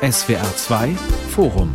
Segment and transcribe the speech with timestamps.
[0.00, 0.94] SWR 2
[1.30, 1.72] Forum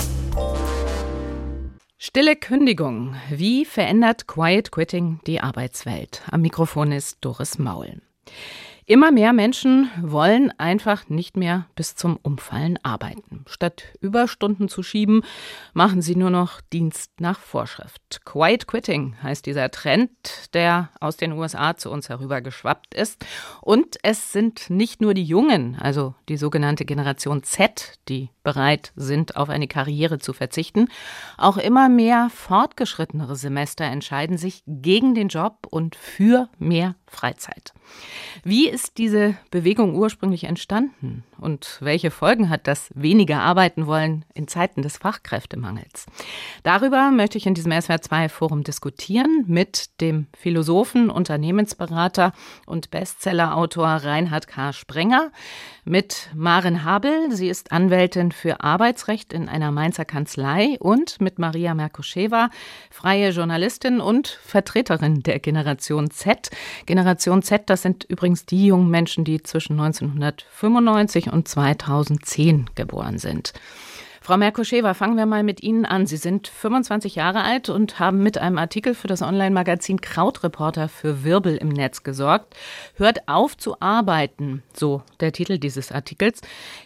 [1.98, 3.17] Stille Kündigung.
[3.30, 6.22] Wie verändert Quiet Quitting die Arbeitswelt?
[6.32, 8.02] Am Mikrofon ist Doris Maul.
[8.86, 13.45] Immer mehr Menschen wollen einfach nicht mehr bis zum Umfallen arbeiten.
[13.47, 15.23] Statt Überstunden zu schieben,
[15.73, 18.21] machen sie nur noch Dienst nach Vorschrift.
[18.25, 20.09] Quiet Quitting heißt dieser Trend,
[20.54, 23.25] der aus den USA zu uns herübergeschwappt ist.
[23.61, 29.37] Und es sind nicht nur die Jungen, also die sogenannte Generation Z, die bereit sind,
[29.37, 30.89] auf eine Karriere zu verzichten.
[31.37, 37.73] Auch immer mehr fortgeschrittenere Semester entscheiden sich gegen den Job und für mehr Freizeit.
[38.44, 44.48] Wie ist diese Bewegung ursprünglich entstanden und welche Folgen hat das weniger arbeiten wollen in
[44.48, 46.08] Zeiten des Fachkräftemangels?
[46.63, 52.34] Darüber möchte ich in diesem SWR2-Forum diskutieren mit dem Philosophen, Unternehmensberater
[52.66, 54.73] und Bestsellerautor Reinhard K.
[54.73, 55.31] Sprenger,
[55.86, 61.73] mit Maren Habel, sie ist Anwältin für Arbeitsrecht in einer Mainzer Kanzlei und mit Maria
[61.73, 62.50] Merkuscheva,
[62.89, 66.50] freie Journalistin und Vertreterin der Generation Z.
[66.86, 73.54] Generation Z, das sind übrigens die jungen Menschen, die zwischen 1995 und 2010 geboren sind.
[74.26, 76.06] Frau Merkoschewa, fangen wir mal mit Ihnen an.
[76.06, 81.26] Sie sind 25 Jahre alt und haben mit einem Artikel für das Online-Magazin Krautreporter für
[81.26, 82.56] Wirbel im Netz gesorgt.
[82.96, 86.40] Hört auf zu arbeiten, so der Titel dieses Artikels.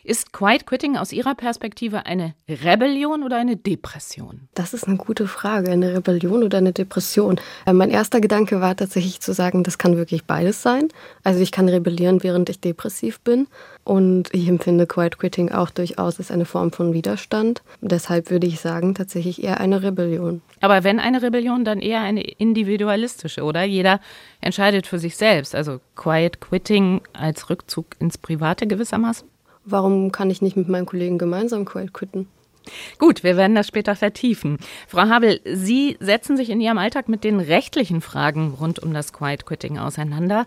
[0.04, 4.48] Ist Quiet Quitting aus Ihrer Perspektive eine Rebellion oder eine Depression?
[4.56, 5.70] Das ist eine gute Frage.
[5.70, 7.40] Eine Rebellion oder eine Depression?
[7.68, 10.88] Äh, mein erster Gedanke war tatsächlich zu sagen, das kann wirklich beides sein.
[11.24, 13.46] Also ich kann rebellieren, während ich depressiv bin.
[13.88, 17.62] Und ich empfinde Quiet Quitting auch durchaus als eine Form von Widerstand.
[17.80, 20.42] Deshalb würde ich sagen, tatsächlich eher eine Rebellion.
[20.60, 23.64] Aber wenn eine Rebellion, dann eher eine individualistische, oder?
[23.64, 24.02] Jeder
[24.42, 25.56] entscheidet für sich selbst.
[25.56, 29.26] Also Quiet Quitting als Rückzug ins Private gewissermaßen.
[29.64, 32.28] Warum kann ich nicht mit meinen Kollegen gemeinsam Quiet quitten?
[33.00, 34.58] Gut, wir werden das später vertiefen.
[34.90, 39.14] Frau Habel, Sie setzen sich in Ihrem Alltag mit den rechtlichen Fragen rund um das
[39.14, 40.46] Quiet Quitting auseinander.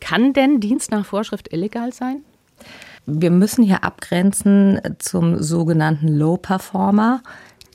[0.00, 2.24] Kann denn Dienst nach Vorschrift illegal sein?
[3.06, 7.22] Wir müssen hier abgrenzen zum sogenannten Low Performer.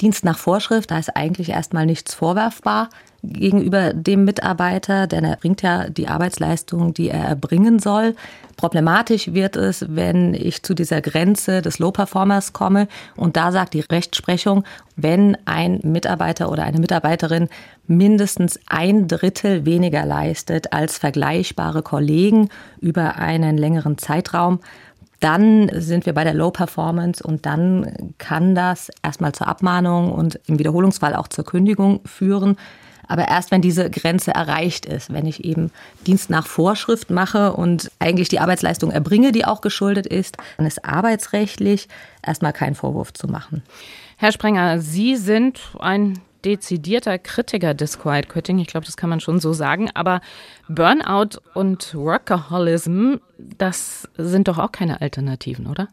[0.02, 2.90] Dienst nach Vorschrift, da ist eigentlich erstmal nichts vorwerfbar
[3.34, 8.16] gegenüber dem Mitarbeiter, denn er bringt ja die Arbeitsleistung, die er erbringen soll.
[8.56, 13.82] Problematisch wird es, wenn ich zu dieser Grenze des Low-Performers komme und da sagt die
[13.82, 14.64] Rechtsprechung,
[14.96, 17.50] wenn ein Mitarbeiter oder eine Mitarbeiterin
[17.86, 22.50] mindestens ein Drittel weniger leistet als vergleichbare Kollegen
[22.82, 24.60] über einen längeren Zeitraum,
[25.20, 30.40] dann sind wir bei der Low Performance und dann kann das erstmal zur Abmahnung und
[30.48, 32.58] im Wiederholungsfall auch zur Kündigung führen.
[33.08, 35.72] Aber erst wenn diese Grenze erreicht ist, wenn ich eben
[36.06, 40.86] Dienst nach Vorschrift mache und eigentlich die Arbeitsleistung erbringe, die auch geschuldet ist, dann ist
[40.86, 41.88] arbeitsrechtlich
[42.26, 43.64] erstmal kein Vorwurf zu machen.
[44.18, 48.60] Herr Sprenger, Sie sind ein dezidierter Kritiker des Quiet Quitting.
[48.60, 49.90] Ich glaube, das kann man schon so sagen.
[49.94, 50.22] Aber
[50.68, 55.90] Burnout und Workaholism, das sind doch auch keine Alternativen, oder?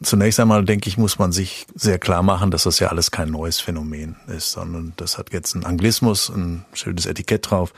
[0.00, 3.30] Zunächst einmal denke ich, muss man sich sehr klar machen, dass das ja alles kein
[3.30, 7.72] neues Phänomen ist, sondern das hat jetzt einen Anglismus, ein schönes Etikett drauf.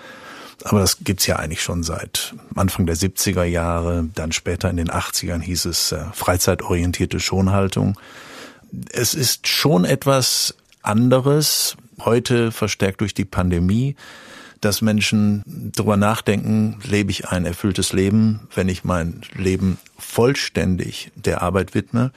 [0.65, 4.09] Aber das gibt's ja eigentlich schon seit Anfang der 70er Jahre.
[4.15, 7.99] Dann später in den 80ern hieß es äh, freizeitorientierte Schonhaltung.
[8.93, 13.97] Es ist schon etwas anderes, heute verstärkt durch die Pandemie,
[14.61, 21.43] dass Menschen darüber nachdenken, lebe ich ein erfülltes Leben, wenn ich mein Leben vollständig der
[21.43, 22.13] Arbeit widme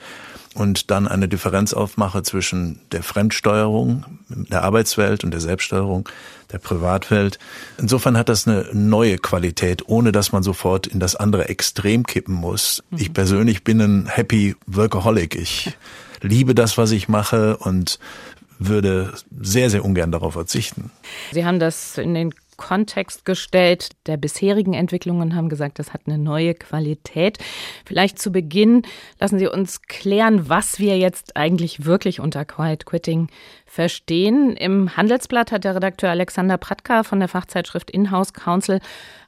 [0.54, 6.08] und dann eine Differenz aufmache zwischen der Fremdsteuerung der Arbeitswelt und der Selbststeuerung
[6.52, 7.38] der Privatwelt.
[7.78, 12.34] Insofern hat das eine neue Qualität, ohne dass man sofort in das andere Extrem kippen
[12.34, 12.82] muss.
[12.90, 12.98] Mhm.
[12.98, 15.34] Ich persönlich bin ein Happy Workaholic.
[15.34, 15.76] Ich
[16.22, 17.98] liebe das, was ich mache und
[18.58, 20.90] würde sehr, sehr ungern darauf verzichten.
[21.32, 26.18] Sie haben das in den Kontext gestellt der bisherigen Entwicklungen, haben gesagt, das hat eine
[26.18, 27.38] neue Qualität.
[27.84, 28.82] Vielleicht zu Beginn
[29.20, 33.28] lassen Sie uns klären, was wir jetzt eigentlich wirklich unter Quiet Quitting
[33.66, 34.56] verstehen.
[34.56, 38.80] Im Handelsblatt hat der Redakteur Alexander Pratka von der Fachzeitschrift Inhouse Council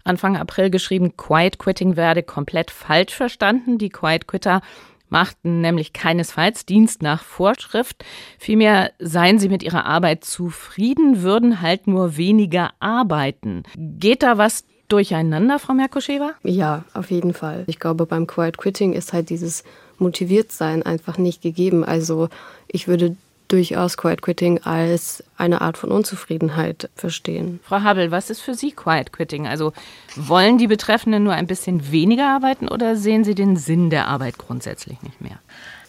[0.05, 3.79] Anfang April geschrieben, Quiet Quitting werde komplett falsch verstanden.
[3.79, 4.61] Die Quiet Quitter
[5.09, 8.05] machten nämlich keinesfalls Dienst nach Vorschrift.
[8.39, 13.63] Vielmehr seien sie mit ihrer Arbeit zufrieden, würden halt nur weniger arbeiten.
[13.77, 16.33] Geht da was durcheinander, Frau Merkoschewa?
[16.43, 17.65] Ja, auf jeden Fall.
[17.67, 19.65] Ich glaube, beim Quiet Quitting ist halt dieses
[19.99, 21.85] Motiviertsein einfach nicht gegeben.
[21.85, 22.29] Also
[22.69, 23.17] ich würde
[23.49, 27.61] durchaus Quiet Quitting als eine Art von Unzufriedenheit verstehen.
[27.63, 29.47] Frau Habel, was ist für Sie Quiet Quitting?
[29.47, 29.73] Also
[30.17, 34.39] wollen die Betreffenden nur ein bisschen weniger arbeiten oder sehen Sie den Sinn der Arbeit
[34.39, 35.39] grundsätzlich nicht mehr?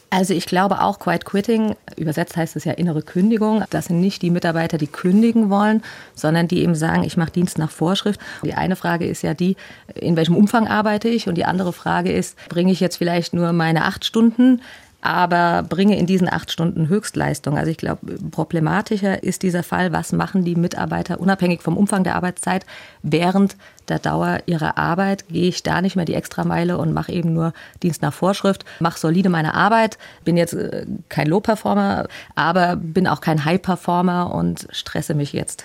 [0.09, 3.65] Also ich glaube auch Quiet Quitting, übersetzt heißt es ja innere Kündigung.
[3.69, 5.83] Das sind nicht die Mitarbeiter, die kündigen wollen,
[6.15, 8.19] sondern die eben sagen, ich mache Dienst nach Vorschrift.
[8.44, 9.57] Die eine Frage ist ja die,
[9.95, 11.27] in welchem Umfang arbeite ich?
[11.27, 14.62] Und die andere Frage ist, bringe ich jetzt vielleicht nur meine acht Stunden
[15.07, 17.57] aber bringe in diesen acht Stunden Höchstleistung.
[17.57, 22.15] Also ich glaube, problematischer ist dieser Fall, was machen die Mitarbeiter unabhängig vom Umfang der
[22.15, 22.65] Arbeitszeit
[23.04, 23.56] während
[23.88, 25.30] der Dauer ihrer Arbeit?
[25.30, 29.00] Gehe ich da nicht mehr die Extrameile und mache eben nur Dienst nach Vorschrift, mache
[29.00, 35.13] solide meine Arbeit, bin jetzt äh, kein Low-Performer, aber bin auch kein High-Performer und stresse
[35.13, 35.63] mich jetzt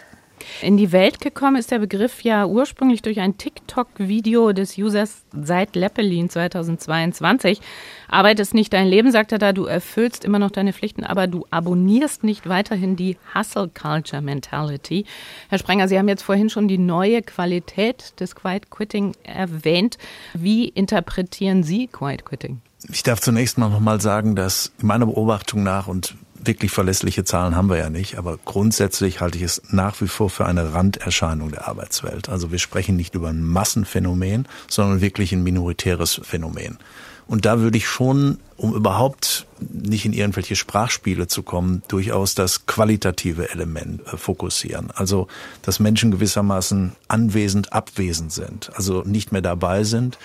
[0.61, 5.77] in die Welt gekommen ist der Begriff ja ursprünglich durch ein TikTok-Video des Users seit
[5.77, 7.61] Leppelin 2022.
[8.09, 11.27] Arbeit ist nicht dein Leben, sagt er da, du erfüllst immer noch deine Pflichten, aber
[11.27, 15.05] du abonnierst nicht weiterhin die Hustle Culture Mentality.
[15.49, 19.99] Herr Sprenger, Sie haben jetzt vorhin schon die neue Qualität des Quiet Quitting erwähnt.
[20.35, 22.61] Wie interpretieren Sie Quiet Quitting?
[22.91, 27.69] Ich darf zunächst mal nochmal sagen, dass meiner Beobachtung nach und wirklich verlässliche Zahlen haben
[27.69, 31.69] wir ja nicht, aber grundsätzlich halte ich es nach wie vor für eine Randerscheinung der
[31.69, 32.29] Arbeitswelt.
[32.29, 36.79] Also wir sprechen nicht über ein Massenphänomen, sondern wirklich ein minoritäres Phänomen.
[37.27, 42.67] Und da würde ich schon, um überhaupt nicht in irgendwelche Sprachspiele zu kommen, durchaus das
[42.67, 44.91] qualitative Element äh, fokussieren.
[44.91, 45.29] Also,
[45.63, 50.19] dass Menschen gewissermaßen anwesend, abwesend sind, also nicht mehr dabei sind.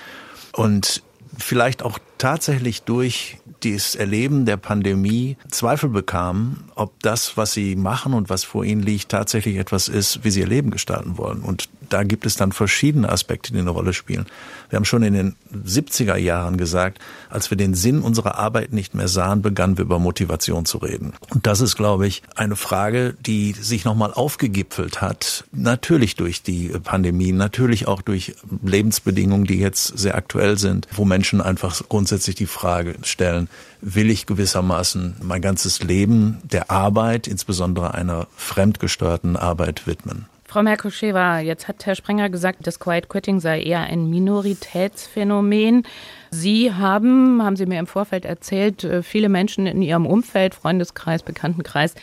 [0.54, 1.04] Und
[1.38, 8.14] vielleicht auch tatsächlich durch das Erleben der Pandemie Zweifel bekamen, ob das, was sie machen
[8.14, 11.42] und was vor ihnen liegt, tatsächlich etwas ist, wie sie ihr Leben gestalten wollen.
[11.42, 14.26] Und da gibt es dann verschiedene Aspekte, die eine Rolle spielen.
[14.70, 17.00] Wir haben schon in den 70er Jahren gesagt,
[17.30, 21.14] als wir den Sinn unserer Arbeit nicht mehr sahen, begannen wir über Motivation zu reden.
[21.30, 25.46] Und das ist, glaube ich, eine Frage, die sich nochmal aufgegipfelt hat.
[25.54, 31.40] Natürlich durch die Pandemie, natürlich auch durch Lebensbedingungen, die jetzt sehr aktuell sind, wo Menschen
[31.42, 33.50] einfach grundsätzlich die Frage stellen,
[33.82, 40.28] will ich gewissermaßen mein ganzes Leben der Arbeit, insbesondere einer fremdgesteuerten Arbeit widmen?
[40.50, 45.84] Frau Merkoschewa, jetzt hat Herr Sprenger gesagt, das Quiet Quitting sei eher ein Minoritätsphänomen.
[46.32, 51.22] Sie haben, haben Sie mir im Vorfeld erzählt, äh, viele Menschen in Ihrem Umfeld, Freundeskreis,
[51.22, 51.96] Bekanntenkreis,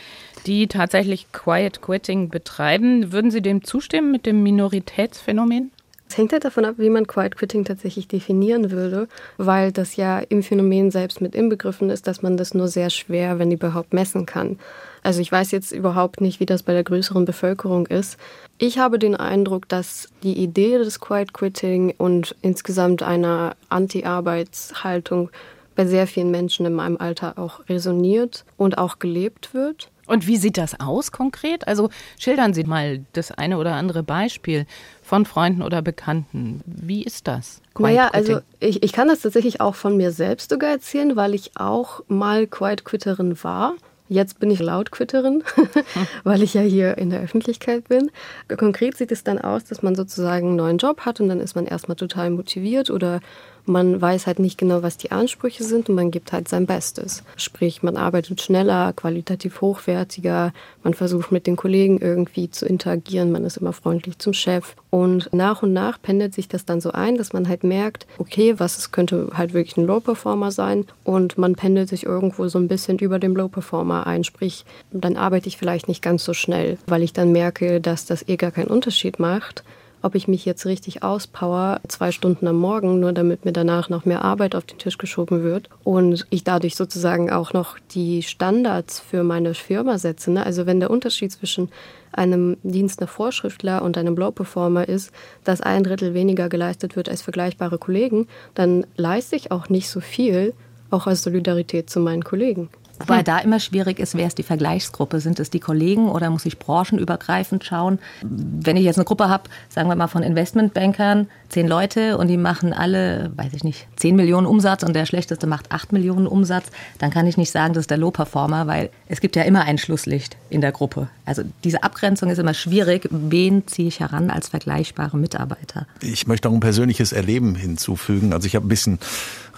[0.46, 3.12] die tatsächlich Quiet Quitting betreiben.
[3.12, 5.70] Würden Sie dem zustimmen mit dem Minoritätsphänomen?
[6.08, 10.18] Es hängt halt davon ab, wie man Quiet Quitting tatsächlich definieren würde, weil das ja
[10.20, 14.26] im Phänomen selbst mit inbegriffen ist, dass man das nur sehr schwer, wenn überhaupt, messen
[14.26, 14.58] kann.
[15.02, 18.18] Also ich weiß jetzt überhaupt nicht, wie das bei der größeren Bevölkerung ist.
[18.58, 25.30] Ich habe den Eindruck, dass die Idee des Quiet Quitting und insgesamt einer Anti-Arbeitshaltung
[25.74, 29.90] bei sehr vielen Menschen in meinem Alter auch resoniert und auch gelebt wird.
[30.06, 31.66] Und wie sieht das aus konkret?
[31.66, 34.66] Also schildern Sie mal das eine oder andere Beispiel
[35.04, 36.62] von Freunden oder Bekannten.
[36.64, 37.60] Wie ist das?
[37.78, 41.52] naja, also ich, ich kann das tatsächlich auch von mir selbst sogar erzählen, weil ich
[41.56, 43.74] auch mal Quiet Quitterin war.
[44.08, 45.42] Jetzt bin ich Lautquitterin,
[46.24, 48.10] weil ich ja hier in der Öffentlichkeit bin.
[48.56, 51.54] Konkret sieht es dann aus, dass man sozusagen einen neuen Job hat und dann ist
[51.54, 53.20] man erstmal total motiviert oder
[53.66, 57.22] man weiß halt nicht genau, was die Ansprüche sind und man gibt halt sein Bestes.
[57.36, 60.52] Sprich, man arbeitet schneller, qualitativ hochwertiger,
[60.82, 64.74] man versucht mit den Kollegen irgendwie zu interagieren, man ist immer freundlich zum Chef.
[64.90, 68.54] Und nach und nach pendelt sich das dann so ein, dass man halt merkt, okay,
[68.58, 72.68] was es könnte halt wirklich ein Low-Performer sein und man pendelt sich irgendwo so ein
[72.68, 74.24] bisschen über dem Low-Performer ein.
[74.24, 78.28] Sprich, dann arbeite ich vielleicht nicht ganz so schnell, weil ich dann merke, dass das
[78.28, 79.64] eh gar keinen Unterschied macht
[80.04, 84.04] ob ich mich jetzt richtig auspower, zwei Stunden am Morgen, nur damit mir danach noch
[84.04, 89.00] mehr Arbeit auf den Tisch geschoben wird und ich dadurch sozusagen auch noch die Standards
[89.00, 90.30] für meine Firma setze.
[90.30, 90.44] Ne?
[90.44, 91.70] Also wenn der Unterschied zwischen
[92.12, 95.10] einem Dienst nach Vorschriftler und einem Low-Performer ist,
[95.42, 100.00] dass ein Drittel weniger geleistet wird als vergleichbare Kollegen, dann leiste ich auch nicht so
[100.00, 100.52] viel,
[100.90, 102.68] auch als Solidarität zu meinen Kollegen.
[102.98, 103.24] Wobei hm.
[103.24, 105.20] da immer schwierig ist, wer ist die Vergleichsgruppe?
[105.20, 107.98] Sind es die Kollegen oder muss ich branchenübergreifend schauen?
[108.22, 112.36] Wenn ich jetzt eine Gruppe habe, sagen wir mal von Investmentbankern, zehn Leute und die
[112.36, 116.66] machen alle, weiß ich nicht, zehn Millionen Umsatz und der schlechteste macht acht Millionen Umsatz,
[116.98, 119.78] dann kann ich nicht sagen, das ist der Low-Performer, weil es gibt ja immer ein
[119.78, 121.08] Schlusslicht in der Gruppe.
[121.24, 123.08] Also diese Abgrenzung ist immer schwierig.
[123.10, 125.86] Wen ziehe ich heran als vergleichbare Mitarbeiter?
[126.00, 128.32] Ich möchte auch ein persönliches Erleben hinzufügen.
[128.32, 128.98] Also ich habe ein bisschen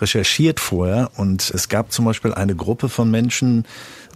[0.01, 3.65] recherchiert vorher und es gab zum Beispiel eine Gruppe von Menschen,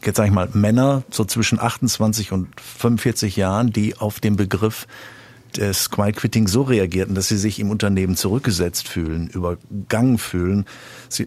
[0.05, 4.87] jetzt sage ich mal Männer, so zwischen 28 und 45 Jahren, die auf den Begriff
[5.57, 10.67] des Quiet Quitting so reagierten, dass sie sich im Unternehmen zurückgesetzt fühlen, übergangen fühlen.
[11.09, 11.27] Sie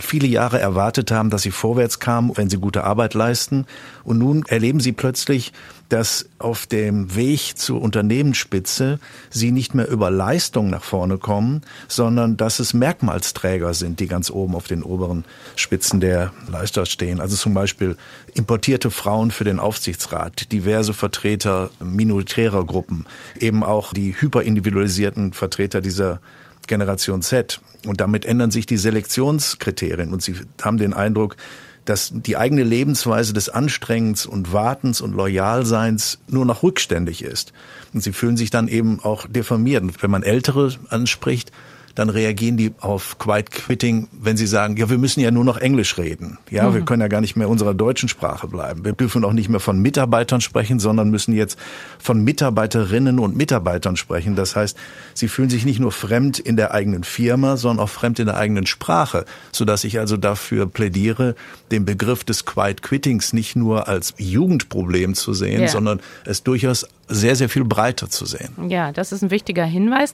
[0.00, 3.66] viele Jahre erwartet haben, dass sie vorwärts kamen, wenn sie gute Arbeit leisten.
[4.04, 5.52] Und nun erleben sie plötzlich,
[5.94, 8.98] dass auf dem Weg zur Unternehmensspitze
[9.30, 14.28] sie nicht mehr über Leistung nach vorne kommen, sondern dass es Merkmalsträger sind, die ganz
[14.28, 15.24] oben auf den oberen
[15.54, 17.20] Spitzen der Leiter stehen.
[17.20, 17.96] Also zum Beispiel
[18.34, 23.06] importierte Frauen für den Aufsichtsrat, diverse Vertreter minoritärer Gruppen,
[23.38, 26.20] eben auch die hyperindividualisierten Vertreter dieser
[26.66, 27.60] Generation Z.
[27.86, 31.36] Und damit ändern sich die Selektionskriterien und sie haben den Eindruck,
[31.84, 37.52] dass die eigene Lebensweise des Anstrengens und Wartens und Loyalseins nur noch rückständig ist.
[37.92, 39.82] Und sie fühlen sich dann eben auch deformiert.
[39.82, 41.52] Und wenn man Ältere anspricht,
[41.94, 45.58] dann reagieren die auf Quiet Quitting, wenn sie sagen, ja, wir müssen ja nur noch
[45.58, 46.38] Englisch reden.
[46.50, 46.74] Ja, mhm.
[46.74, 48.84] wir können ja gar nicht mehr unserer deutschen Sprache bleiben.
[48.84, 51.58] Wir dürfen auch nicht mehr von Mitarbeitern sprechen, sondern müssen jetzt
[51.98, 54.34] von Mitarbeiterinnen und Mitarbeitern sprechen.
[54.34, 54.76] Das heißt,
[55.14, 58.36] sie fühlen sich nicht nur fremd in der eigenen Firma, sondern auch fremd in der
[58.36, 61.36] eigenen Sprache, sodass ich also dafür plädiere,
[61.70, 65.68] den Begriff des Quiet Quittings nicht nur als Jugendproblem zu sehen, yeah.
[65.68, 68.50] sondern es durchaus sehr, sehr viel breiter zu sehen.
[68.68, 70.12] Ja, das ist ein wichtiger Hinweis.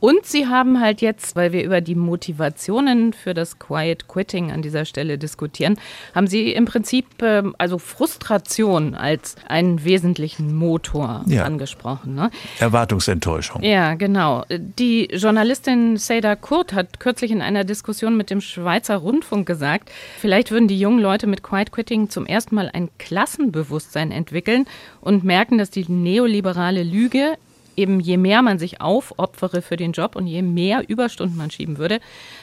[0.00, 4.62] Und sie haben halt jetzt, weil wir über die Motivationen für das Quiet Quitting an
[4.62, 5.78] dieser Stelle diskutieren,
[6.14, 11.44] haben sie im Prinzip ähm, also Frustration als einen wesentlichen Motor ja.
[11.44, 12.14] angesprochen.
[12.14, 12.30] Ne?
[12.60, 13.62] Erwartungsenttäuschung.
[13.62, 14.44] Ja, genau.
[14.50, 20.50] Die Journalistin Seda Kurt hat kürzlich in einer Diskussion mit dem Schweizer Rundfunk gesagt, vielleicht
[20.50, 24.66] würden die jungen Leute mit Quiet Quitting zum ersten Mal ein Klassenbewusstsein entwickeln
[25.00, 27.36] und merken, dass die neoliberale Lüge
[27.78, 31.78] eben je mehr man sich aufopfere für den Job und je mehr Überstunden man schieben
[31.78, 32.00] würde,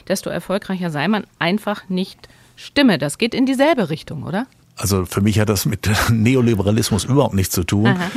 [0.08, 2.98] desto erfolgreicher sei man einfach nicht stimme.
[2.98, 4.46] Das geht in dieselbe Richtung, oder?
[4.78, 7.86] Also für mich hat das mit Neoliberalismus überhaupt nichts zu tun.
[7.86, 8.10] Aha.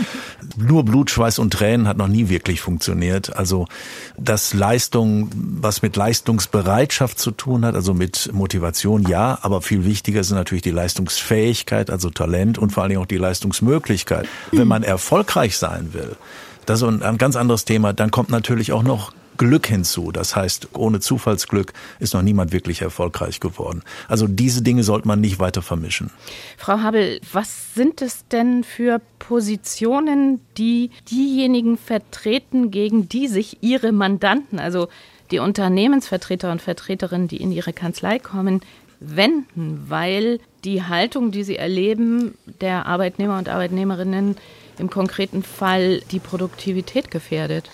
[0.58, 3.36] Nur Blut, Schweiß und Tränen hat noch nie wirklich funktioniert.
[3.36, 3.68] Also
[4.18, 10.20] das Leistung, was mit Leistungsbereitschaft zu tun hat, also mit Motivation, ja, aber viel wichtiger
[10.20, 14.28] ist natürlich die Leistungsfähigkeit, also Talent und vor allen Dingen auch die Leistungsmöglichkeit.
[14.52, 16.18] Wenn man erfolgreich sein will,
[16.70, 17.94] das ist ein ganz anderes Thema.
[17.94, 20.12] Dann kommt natürlich auch noch Glück hinzu.
[20.12, 23.82] Das heißt, ohne Zufallsglück ist noch niemand wirklich erfolgreich geworden.
[24.08, 26.12] Also diese Dinge sollte man nicht weiter vermischen.
[26.58, 33.92] Frau Habel, was sind es denn für Positionen, die diejenigen vertreten, gegen die sich Ihre
[33.92, 34.90] Mandanten, also
[35.32, 38.62] die Unternehmensvertreter und Vertreterinnen, die in Ihre Kanzlei kommen,
[39.00, 44.36] wenden, weil die Haltung, die sie erleben, der Arbeitnehmer und Arbeitnehmerinnen
[44.80, 47.70] im konkreten Fall die Produktivität gefährdet?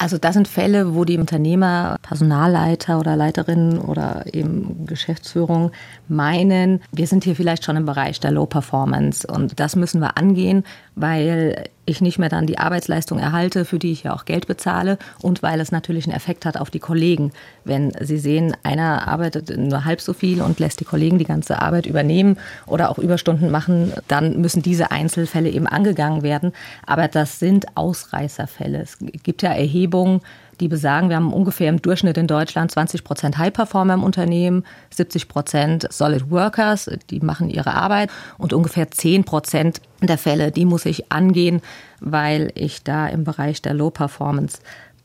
[0.00, 5.72] Also das sind Fälle, wo die Unternehmer, Personalleiter oder Leiterinnen oder eben Geschäftsführung
[6.06, 10.16] meinen, wir sind hier vielleicht schon im Bereich der Low Performance und das müssen wir
[10.16, 10.62] angehen,
[11.00, 14.98] weil ich nicht mehr dann die Arbeitsleistung erhalte, für die ich ja auch Geld bezahle
[15.22, 17.32] und weil es natürlich einen Effekt hat auf die Kollegen.
[17.64, 21.62] Wenn Sie sehen, einer arbeitet nur halb so viel und lässt die Kollegen die ganze
[21.62, 22.36] Arbeit übernehmen
[22.66, 26.52] oder auch Überstunden machen, dann müssen diese Einzelfälle eben angegangen werden.
[26.84, 28.80] Aber das sind Ausreißerfälle.
[28.80, 30.20] Es gibt ja Erhebungen,
[30.60, 34.64] die besagen, wir haben ungefähr im Durchschnitt in Deutschland 20 Prozent High Performer im Unternehmen,
[34.94, 40.64] 70 Prozent Solid Workers, die machen ihre Arbeit und ungefähr 10 Prozent der Fälle, die
[40.64, 41.60] muss ich angehen,
[42.00, 44.58] weil ich da im Bereich der Low Performance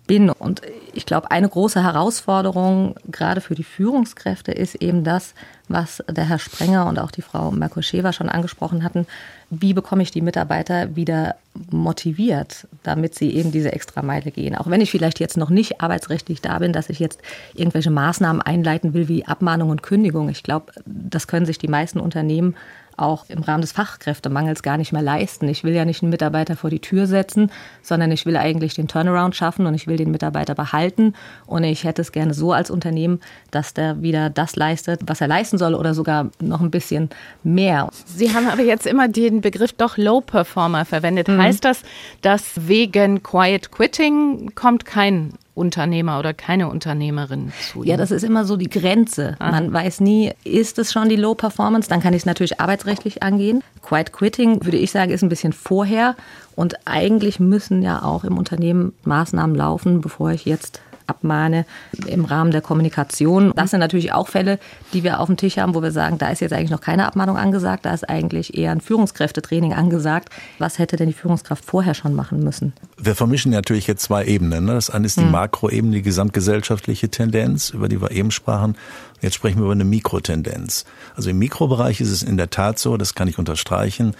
[0.07, 0.29] bin.
[0.29, 0.62] Und
[0.93, 5.33] ich glaube, eine große Herausforderung gerade für die Führungskräfte ist eben das,
[5.69, 9.07] was der Herr Sprenger und auch die Frau Merkoschewa schon angesprochen hatten.
[9.50, 11.36] Wie bekomme ich die Mitarbeiter wieder
[11.72, 14.55] motiviert, damit sie eben diese Extrameile gehen?
[14.55, 17.22] Auch wenn ich vielleicht jetzt noch nicht arbeitsrechtlich da bin, dass ich jetzt
[17.53, 20.29] irgendwelche Maßnahmen einleiten will wie Abmahnung und Kündigung.
[20.29, 22.55] Ich glaube, das können sich die meisten Unternehmen
[22.98, 25.48] auch im Rahmen des Fachkräftemangels gar nicht mehr leisten.
[25.48, 28.88] Ich will ja nicht einen Mitarbeiter vor die Tür setzen, sondern ich will eigentlich den
[28.88, 31.14] Turnaround schaffen und ich will den Mitarbeiter behalten.
[31.46, 33.20] Und ich hätte es gerne so als Unternehmen,
[33.52, 37.10] dass der wieder das leistet, was er leisten soll oder sogar noch ein bisschen
[37.44, 37.90] mehr.
[38.06, 41.28] Sie haben aber jetzt immer den Begriff doch Low Performer verwendet.
[41.28, 41.42] Mhm.
[41.42, 41.84] Heißt das,
[42.22, 47.83] dass wegen Quiet Quitting kommt kein Unternehmer oder keine Unternehmerin zu?
[47.83, 49.36] Ja, das ist immer so die Grenze.
[49.39, 49.51] Ah.
[49.51, 51.89] Man weiß nie, ist es schon die Low Performance?
[51.89, 53.63] Dann kann ich es natürlich arbeitsrechtlich angehen.
[53.81, 56.15] Quiet Quitting, würde ich sagen, ist ein bisschen vorher.
[56.55, 60.81] Und eigentlich müssen ja auch im Unternehmen Maßnahmen laufen, bevor ich jetzt
[61.13, 61.65] abmahne
[62.08, 63.53] im Rahmen der Kommunikation.
[63.55, 64.60] Das sind natürlich auch Fälle,
[64.93, 67.05] die wir auf dem Tisch haben, wo wir sagen, da ist jetzt eigentlich noch keine
[67.05, 70.29] Abmahnung angesagt, da ist eigentlich eher ein Führungskräftetraining angesagt.
[70.58, 72.74] Was hätte denn die Führungskraft vorher schon machen müssen?
[72.98, 74.65] Wir vermischen natürlich jetzt zwei Ebenen.
[74.65, 74.74] Ne?
[74.74, 75.32] Das eine ist die hm.
[75.32, 78.75] Makroebene, die gesamtgesellschaftliche Tendenz, über die wir eben sprachen.
[79.22, 80.86] Jetzt sprechen wir über eine Mikrotendenz.
[81.15, 84.15] Also im Mikrobereich ist es in der Tat so, das kann ich unterstreichen.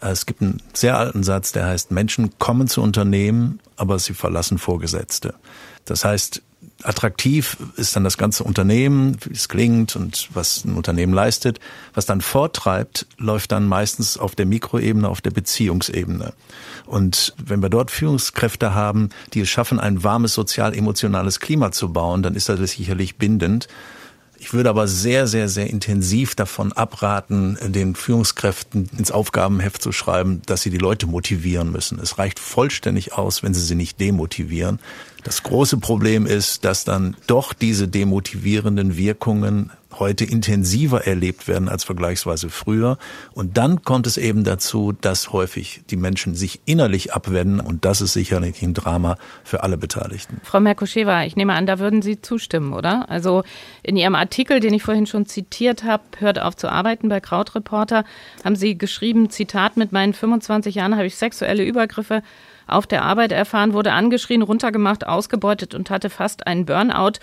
[0.00, 4.58] Es gibt einen sehr alten Satz, der heißt, Menschen kommen zu Unternehmen, aber sie verlassen
[4.58, 5.34] Vorgesetzte.
[5.88, 6.42] Das heißt,
[6.82, 11.60] attraktiv ist dann das ganze Unternehmen, wie es klingt und was ein Unternehmen leistet.
[11.94, 16.34] Was dann vortreibt, läuft dann meistens auf der Mikroebene, auf der Beziehungsebene.
[16.86, 22.22] Und wenn wir dort Führungskräfte haben, die es schaffen, ein warmes sozial-emotionales Klima zu bauen,
[22.22, 23.68] dann ist das sicherlich bindend.
[24.40, 30.42] Ich würde aber sehr, sehr, sehr intensiv davon abraten, den Führungskräften ins Aufgabenheft zu schreiben,
[30.46, 31.98] dass sie die Leute motivieren müssen.
[31.98, 34.78] Es reicht vollständig aus, wenn sie sie nicht demotivieren.
[35.24, 41.84] Das große Problem ist, dass dann doch diese demotivierenden Wirkungen heute intensiver erlebt werden als
[41.84, 42.98] vergleichsweise früher.
[43.32, 47.60] Und dann kommt es eben dazu, dass häufig die Menschen sich innerlich abwenden.
[47.60, 50.40] Und das ist sicherlich ein Drama für alle Beteiligten.
[50.44, 53.08] Frau Merkoschewa, ich nehme an, da würden Sie zustimmen, oder?
[53.10, 53.42] Also
[53.82, 58.04] in Ihrem Artikel, den ich vorhin schon zitiert habe, hört auf zu arbeiten bei Krautreporter,
[58.44, 62.22] haben Sie geschrieben, Zitat, mit meinen 25 Jahren habe ich sexuelle Übergriffe
[62.68, 67.18] auf der Arbeit erfahren, wurde angeschrien, runtergemacht, ausgebeutet und hatte fast einen Burnout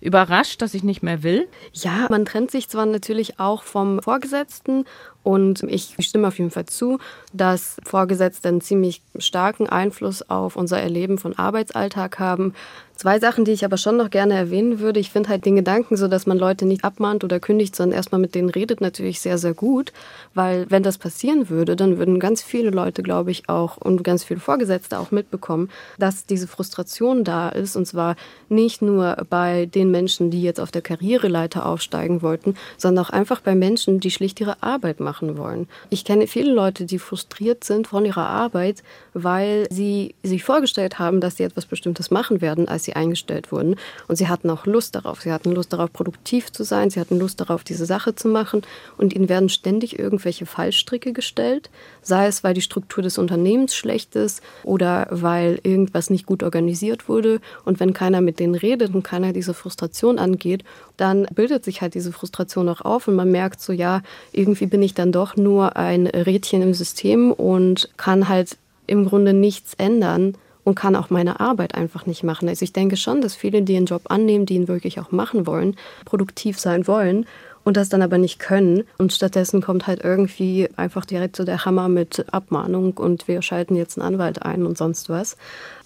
[0.00, 1.48] überrascht, dass ich nicht mehr will?
[1.72, 4.84] Ja, man trennt sich zwar natürlich auch vom Vorgesetzten
[5.22, 6.98] und ich stimme auf jeden Fall zu,
[7.32, 12.54] dass Vorgesetzte einen ziemlich starken Einfluss auf unser Erleben von Arbeitsalltag haben.
[12.96, 15.00] Zwei Sachen, die ich aber schon noch gerne erwähnen würde.
[15.00, 18.20] Ich finde halt den Gedanken so, dass man Leute nicht abmahnt oder kündigt, sondern erstmal
[18.20, 19.94] mit denen redet, natürlich sehr, sehr gut.
[20.34, 24.24] Weil wenn das passieren würde, dann würden ganz viele Leute, glaube ich, auch und ganz
[24.24, 27.74] viele Vorgesetzte auch mitbekommen, dass diese Frustration da ist.
[27.74, 28.16] Und zwar
[28.50, 33.40] nicht nur bei den Menschen, die jetzt auf der Karriereleiter aufsteigen wollten, sondern auch einfach
[33.40, 35.68] bei Menschen, die schlicht ihre Arbeit machen wollen.
[35.90, 38.82] Ich kenne viele Leute, die frustriert sind von ihrer Arbeit,
[39.14, 43.76] weil sie sich vorgestellt haben, dass sie etwas Bestimmtes machen werden, als sie eingestellt wurden.
[44.08, 45.22] Und sie hatten auch Lust darauf.
[45.22, 46.90] Sie hatten Lust darauf, produktiv zu sein.
[46.90, 48.62] Sie hatten Lust darauf, diese Sache zu machen.
[48.96, 51.70] Und ihnen werden ständig irgendwelche Fallstricke gestellt,
[52.02, 57.08] sei es, weil die Struktur des Unternehmens schlecht ist oder weil irgendwas nicht gut organisiert
[57.08, 57.40] wurde.
[57.64, 59.79] Und wenn keiner mit denen redet und keiner diese Frustration
[60.18, 60.64] angeht,
[60.96, 64.82] dann bildet sich halt diese Frustration auch auf und man merkt so, ja, irgendwie bin
[64.82, 68.56] ich dann doch nur ein Rädchen im System und kann halt
[68.86, 70.34] im Grunde nichts ändern
[70.64, 72.48] und kann auch meine Arbeit einfach nicht machen.
[72.48, 75.46] Also ich denke schon, dass viele, die einen Job annehmen, die ihn wirklich auch machen
[75.46, 77.26] wollen, produktiv sein wollen
[77.64, 78.84] und das dann aber nicht können.
[78.98, 83.76] Und stattdessen kommt halt irgendwie einfach direkt so der Hammer mit Abmahnung und wir schalten
[83.76, 85.36] jetzt einen Anwalt ein und sonst was.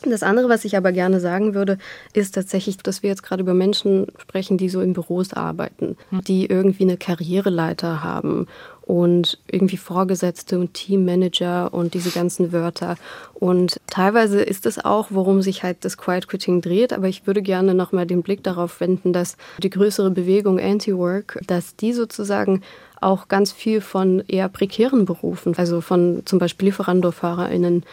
[0.02, 1.78] Das andere, was ich aber gerne sagen würde,
[2.12, 6.46] ist tatsächlich, dass wir jetzt gerade über Menschen sprechen, die so in Büros arbeiten, die
[6.46, 8.46] irgendwie eine Karriereleiter haben
[8.86, 12.96] und irgendwie Vorgesetzte und Teammanager und diese ganzen Wörter.
[13.32, 16.92] Und teilweise ist es auch, worum sich halt das Quiet Quitting dreht.
[16.92, 21.76] Aber ich würde gerne nochmal den Blick darauf wenden, dass die größere Bewegung Anti-Work, dass
[21.76, 22.62] die sozusagen
[23.00, 27.84] auch ganz viel von eher prekären Berufen, also von zum Beispiel LieferandofahrerInnen,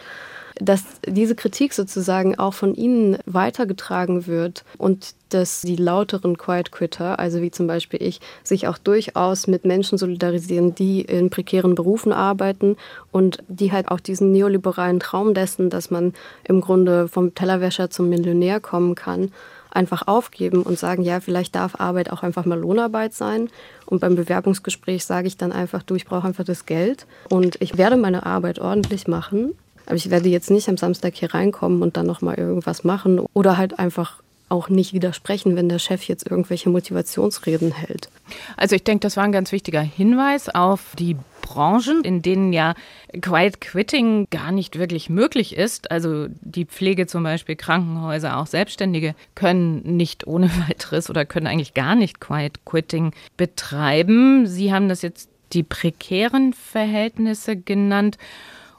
[0.64, 7.18] dass diese Kritik sozusagen auch von ihnen weitergetragen wird und dass die lauteren Quiet Quitter,
[7.18, 12.12] also wie zum Beispiel ich, sich auch durchaus mit Menschen solidarisieren, die in prekären Berufen
[12.12, 12.76] arbeiten
[13.10, 16.12] und die halt auch diesen neoliberalen Traum dessen, dass man
[16.44, 19.32] im Grunde vom Tellerwäscher zum Millionär kommen kann,
[19.70, 23.48] einfach aufgeben und sagen, ja, vielleicht darf Arbeit auch einfach mal Lohnarbeit sein.
[23.86, 27.78] Und beim Bewerbungsgespräch sage ich dann einfach, du, ich brauche einfach das Geld und ich
[27.78, 29.54] werde meine Arbeit ordentlich machen.
[29.86, 33.56] Aber ich werde jetzt nicht am Samstag hier reinkommen und dann nochmal irgendwas machen oder
[33.56, 38.10] halt einfach auch nicht widersprechen, wenn der Chef jetzt irgendwelche Motivationsreden hält.
[38.56, 42.74] Also ich denke, das war ein ganz wichtiger Hinweis auf die Branchen, in denen ja
[43.20, 45.90] Quiet Quitting gar nicht wirklich möglich ist.
[45.90, 51.74] Also die Pflege zum Beispiel, Krankenhäuser, auch Selbstständige können nicht ohne weiteres oder können eigentlich
[51.74, 54.46] gar nicht Quiet Quitting betreiben.
[54.46, 58.18] Sie haben das jetzt die prekären Verhältnisse genannt.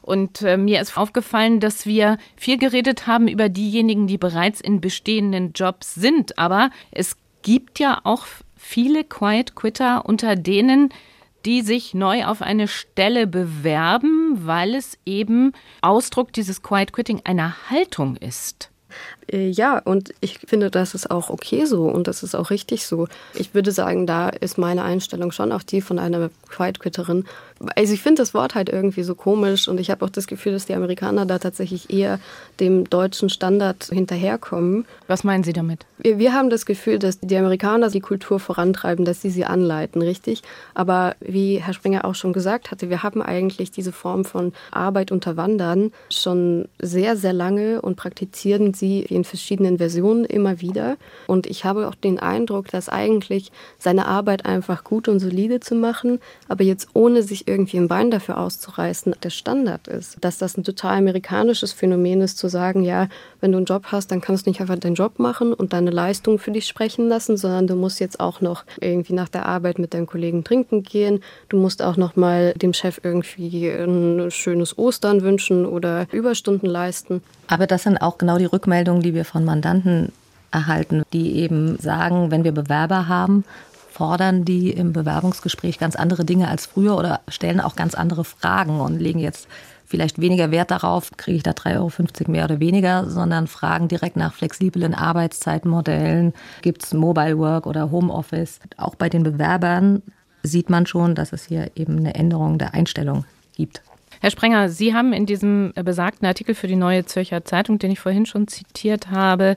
[0.04, 4.82] Und äh, mir ist aufgefallen, dass wir viel geredet haben über diejenigen, die bereits in
[4.82, 6.38] bestehenden Jobs sind.
[6.38, 10.90] Aber es gibt ja auch viele Quiet Quitter unter denen,
[11.46, 17.56] die sich neu auf eine Stelle bewerben, weil es eben Ausdruck dieses Quiet Quitting einer
[17.70, 18.70] Haltung ist.
[19.32, 22.86] Äh, ja, und ich finde, das ist auch okay so und das ist auch richtig
[22.86, 23.08] so.
[23.34, 27.26] Ich würde sagen, da ist meine Einstellung schon auch die von einer Quiet-Quitterin,
[27.76, 30.54] also ich finde das Wort halt irgendwie so komisch und ich habe auch das Gefühl,
[30.54, 32.20] dass die Amerikaner da tatsächlich eher
[32.60, 34.86] dem deutschen Standard hinterherkommen.
[35.08, 35.86] Was meinen Sie damit?
[35.98, 40.02] Wir, wir haben das Gefühl, dass die Amerikaner die Kultur vorantreiben, dass sie sie anleiten,
[40.02, 40.42] richtig?
[40.74, 45.12] Aber wie Herr Springer auch schon gesagt hatte, wir haben eigentlich diese Form von Arbeit
[45.12, 50.98] unter Wandern schon sehr, sehr lange und praktizieren sie in verschiedenen Versionen immer wieder.
[51.28, 55.76] Und ich habe auch den Eindruck, dass eigentlich seine Arbeit einfach gut und solide zu
[55.76, 60.18] machen, aber jetzt ohne sich irgendwie ein Bein dafür auszureißen, der Standard ist.
[60.22, 63.08] Dass das ein total amerikanisches Phänomen ist, zu sagen, ja,
[63.42, 65.92] wenn du einen Job hast, dann kannst du nicht einfach deinen Job machen und deine
[65.92, 69.80] Leistung für dich sprechen lassen, sondern du musst jetzt auch noch irgendwie nach der Arbeit
[69.80, 71.22] mit deinen Kollegen trinken gehen.
[71.50, 77.22] Du musst auch noch mal dem Chef irgendwie ein schönes Ostern wünschen oder Überstunden leisten.
[77.48, 80.12] Aber das sind auch genau die Rückmeldungen, die wir von Mandanten
[80.52, 83.44] erhalten, die eben sagen, wenn wir Bewerber haben,
[83.94, 88.80] fordern die im Bewerbungsgespräch ganz andere Dinge als früher oder stellen auch ganz andere Fragen
[88.80, 89.48] und legen jetzt
[89.86, 94.16] vielleicht weniger Wert darauf, kriege ich da 3,50 Euro mehr oder weniger, sondern fragen direkt
[94.16, 98.60] nach flexiblen Arbeitszeitmodellen, gibt es Mobile Work oder Homeoffice.
[98.78, 100.02] Auch bei den Bewerbern
[100.42, 103.26] sieht man schon, dass es hier eben eine Änderung der Einstellung
[103.56, 103.84] gibt.
[104.20, 108.00] Herr Sprenger, Sie haben in diesem besagten Artikel für die Neue Zürcher Zeitung, den ich
[108.00, 109.54] vorhin schon zitiert habe,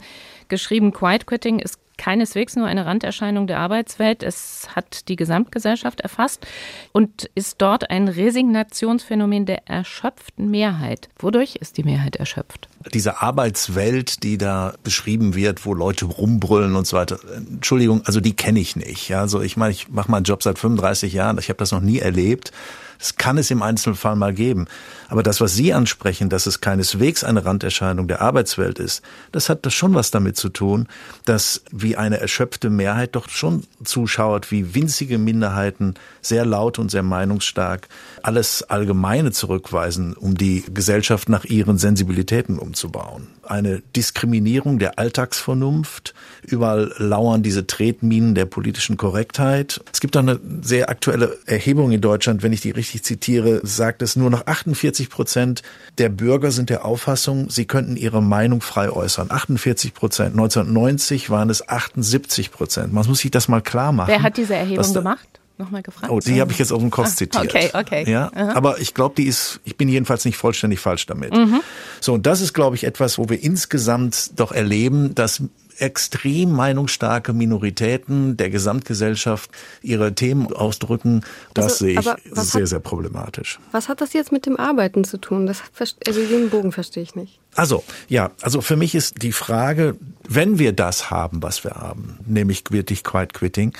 [0.48, 4.22] geschrieben, Quiet Quitting ist keineswegs nur eine Randerscheinung der Arbeitswelt.
[4.22, 6.46] Es hat die Gesamtgesellschaft erfasst
[6.92, 11.08] und ist dort ein Resignationsphänomen der erschöpften Mehrheit.
[11.18, 12.68] Wodurch ist die Mehrheit erschöpft?
[12.92, 17.18] Diese Arbeitswelt, die da beschrieben wird, wo Leute rumbrüllen und so weiter.
[17.36, 19.14] Entschuldigung, also die kenne ich nicht.
[19.14, 21.38] Also ich meine, ich mache meinen Job seit 35 Jahren.
[21.38, 22.52] Ich habe das noch nie erlebt.
[22.98, 24.66] Das kann es im Einzelfall mal geben.
[25.08, 29.66] Aber das, was Sie ansprechen, dass es keineswegs eine Randerscheinung der Arbeitswelt ist, das hat
[29.66, 30.88] das schon was damit zu tun,
[31.24, 37.02] dass wie eine erschöpfte Mehrheit doch schon zuschaut, wie winzige Minderheiten sehr laut und sehr
[37.02, 37.88] meinungsstark
[38.22, 43.28] alles Allgemeine zurückweisen, um die Gesellschaft nach ihren Sensibilitäten umzubauen.
[43.46, 49.80] Eine Diskriminierung der Alltagsvernunft, überall lauern diese Tretminen der politischen Korrektheit.
[49.92, 54.02] Es gibt auch eine sehr aktuelle Erhebung in Deutschland, wenn ich die richtig zitiere, sagt
[54.02, 55.62] es nur noch 48 Prozent
[55.98, 59.30] der Bürger sind der Auffassung, sie könnten ihre Meinung frei äußern.
[59.30, 60.32] 48 Prozent.
[60.32, 62.92] 1990 waren es 78 Prozent.
[62.92, 64.08] Man muss sich das mal klar machen.
[64.08, 65.28] Wer hat diese Erhebung gemacht?
[65.58, 66.12] Nochmal gefragt.
[66.12, 67.44] Oh, die habe ich jetzt aus dem Kopf ah, zitiert.
[67.46, 68.10] Okay, okay.
[68.10, 68.52] Ja, Aha.
[68.54, 71.32] aber ich glaube, die ist, ich bin jedenfalls nicht vollständig falsch damit.
[71.32, 71.62] Mhm.
[72.00, 75.42] So, und das ist, glaube ich, etwas, wo wir insgesamt doch erleben, dass
[75.78, 79.50] extrem meinungsstarke Minoritäten der Gesamtgesellschaft
[79.82, 81.22] ihre Themen ausdrücken,
[81.54, 83.58] das also, sehe ich sehr, hat, sehr problematisch.
[83.72, 85.46] Was hat das jetzt mit dem Arbeiten zu tun?
[85.46, 85.62] Das,
[86.06, 87.40] also den Bogen verstehe ich nicht.
[87.56, 89.96] Also, ja, also für mich ist die Frage,
[90.28, 93.72] wenn wir das haben, was wir haben, nämlich wirklich Quiet Quitting,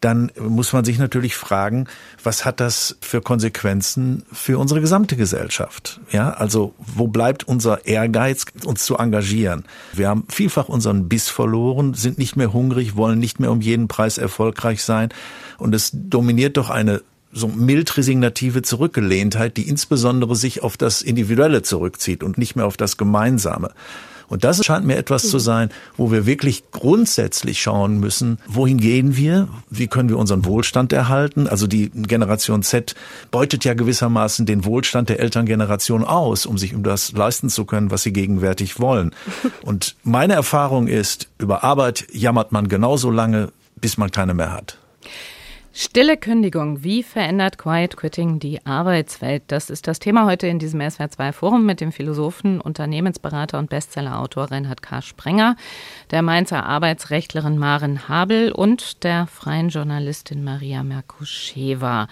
[0.00, 1.88] dann muss man sich natürlich fragen,
[2.22, 6.00] was hat das für Konsequenzen für unsere gesamte Gesellschaft?
[6.12, 9.64] Ja, also wo bleibt unser Ehrgeiz, uns zu engagieren?
[9.92, 13.88] Wir haben vielfach unseren Biss verloren, sind nicht mehr hungrig, wollen nicht mehr um jeden
[13.88, 15.08] Preis erfolgreich sein.
[15.58, 17.02] Und es dominiert doch eine
[17.34, 22.76] so mild resignative Zurückgelehntheit, die insbesondere sich auf das Individuelle zurückzieht und nicht mehr auf
[22.76, 23.70] das Gemeinsame.
[24.28, 29.16] Und das scheint mir etwas zu sein, wo wir wirklich grundsätzlich schauen müssen, wohin gehen
[29.16, 31.46] wir, wie können wir unseren Wohlstand erhalten.
[31.46, 32.94] Also die Generation Z
[33.30, 37.90] beutet ja gewissermaßen den Wohlstand der Elterngeneration aus, um sich um das leisten zu können,
[37.90, 39.14] was sie gegenwärtig wollen.
[39.62, 44.78] Und meine Erfahrung ist, über Arbeit jammert man genauso lange, bis man keine mehr hat.
[45.76, 46.84] Stille Kündigung.
[46.84, 49.42] Wie verändert Quiet Quitting die Arbeitswelt?
[49.48, 54.52] Das ist das Thema heute in diesem SWR2 Forum mit dem Philosophen, Unternehmensberater und Bestsellerautor
[54.52, 55.02] Reinhard K.
[55.02, 55.56] Sprenger,
[56.12, 62.06] der Mainzer Arbeitsrechtlerin Maren Habel und der freien Journalistin Maria Merkuscheva.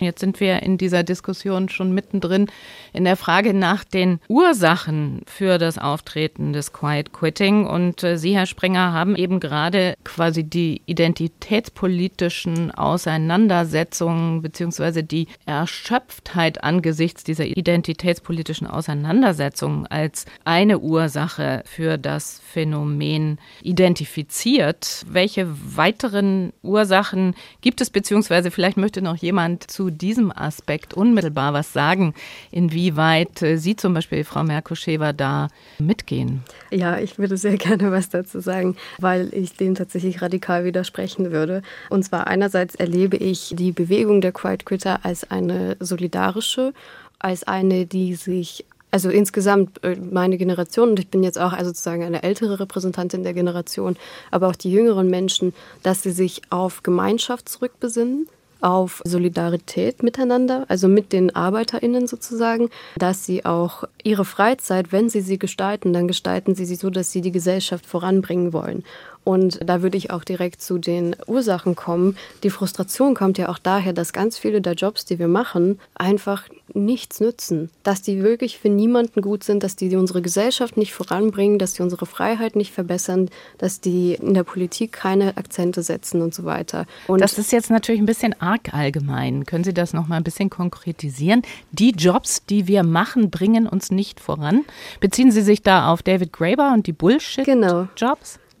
[0.00, 2.48] Jetzt sind wir in dieser Diskussion schon mittendrin
[2.92, 7.64] in der Frage nach den Ursachen für das Auftreten des Quiet Quitting.
[7.64, 15.26] Und äh, Sie, Herr Sprenger, haben eben gerade quasi die identitätspolitischen Aus Auseinandersetzungen beziehungsweise die
[15.44, 25.04] Erschöpftheit angesichts dieser identitätspolitischen Auseinandersetzungen als eine Ursache für das Phänomen identifiziert.
[25.06, 31.74] Welche weiteren Ursachen gibt es, beziehungsweise vielleicht möchte noch jemand zu diesem Aspekt unmittelbar was
[31.74, 32.14] sagen,
[32.50, 36.42] inwieweit Sie zum Beispiel, Frau Merkuschewa, da mitgehen?
[36.70, 41.60] Ja, ich würde sehr gerne was dazu sagen, weil ich dem tatsächlich radikal widersprechen würde.
[41.90, 46.72] Und zwar einerseits erlebe erlebe ich die Bewegung der Quiet Quitter als eine solidarische,
[47.18, 51.70] als eine, die sich also insgesamt äh, meine Generation, und ich bin jetzt auch also
[51.70, 53.96] sozusagen eine ältere Repräsentantin der Generation,
[54.30, 55.52] aber auch die jüngeren Menschen,
[55.82, 58.28] dass sie sich auf Gemeinschaft zurückbesinnen,
[58.60, 65.20] auf Solidarität miteinander, also mit den ArbeiterInnen sozusagen, dass sie auch ihre Freizeit, wenn sie
[65.20, 68.84] sie gestalten, dann gestalten sie sie so, dass sie die Gesellschaft voranbringen wollen.
[69.24, 72.16] Und da würde ich auch direkt zu den Ursachen kommen.
[72.42, 76.44] Die Frustration kommt ja auch daher, dass ganz viele der Jobs, die wir machen, einfach
[76.74, 77.70] nichts nützen.
[77.82, 81.82] Dass die wirklich für niemanden gut sind, dass die unsere Gesellschaft nicht voranbringen, dass die
[81.82, 86.86] unsere Freiheit nicht verbessern, dass die in der Politik keine Akzente setzen und so weiter.
[87.06, 89.46] Und das ist jetzt natürlich ein bisschen arg allgemein.
[89.46, 91.42] Können Sie das noch mal ein bisschen konkretisieren?
[91.72, 94.64] Die Jobs, die wir machen, bringen uns nicht voran.
[95.00, 97.46] Beziehen Sie sich da auf David Graeber und die Bullshit-Jobs?
[97.46, 97.88] Genau.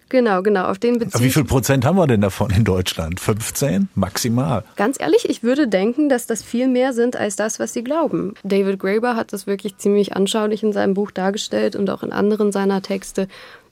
[0.08, 1.22] Genau, genau, auf den bezieht.
[1.22, 3.20] Wie viel Prozent haben wir denn davon in Deutschland?
[3.20, 3.88] 15?
[3.94, 4.64] Maximal.
[4.76, 8.34] Ganz ehrlich, ich würde denken, dass das viel mehr sind als das, was Sie glauben.
[8.44, 12.52] David Graeber hat das wirklich ziemlich anschaulich in seinem Buch dargestellt und auch in anderen
[12.52, 13.28] seiner Texte,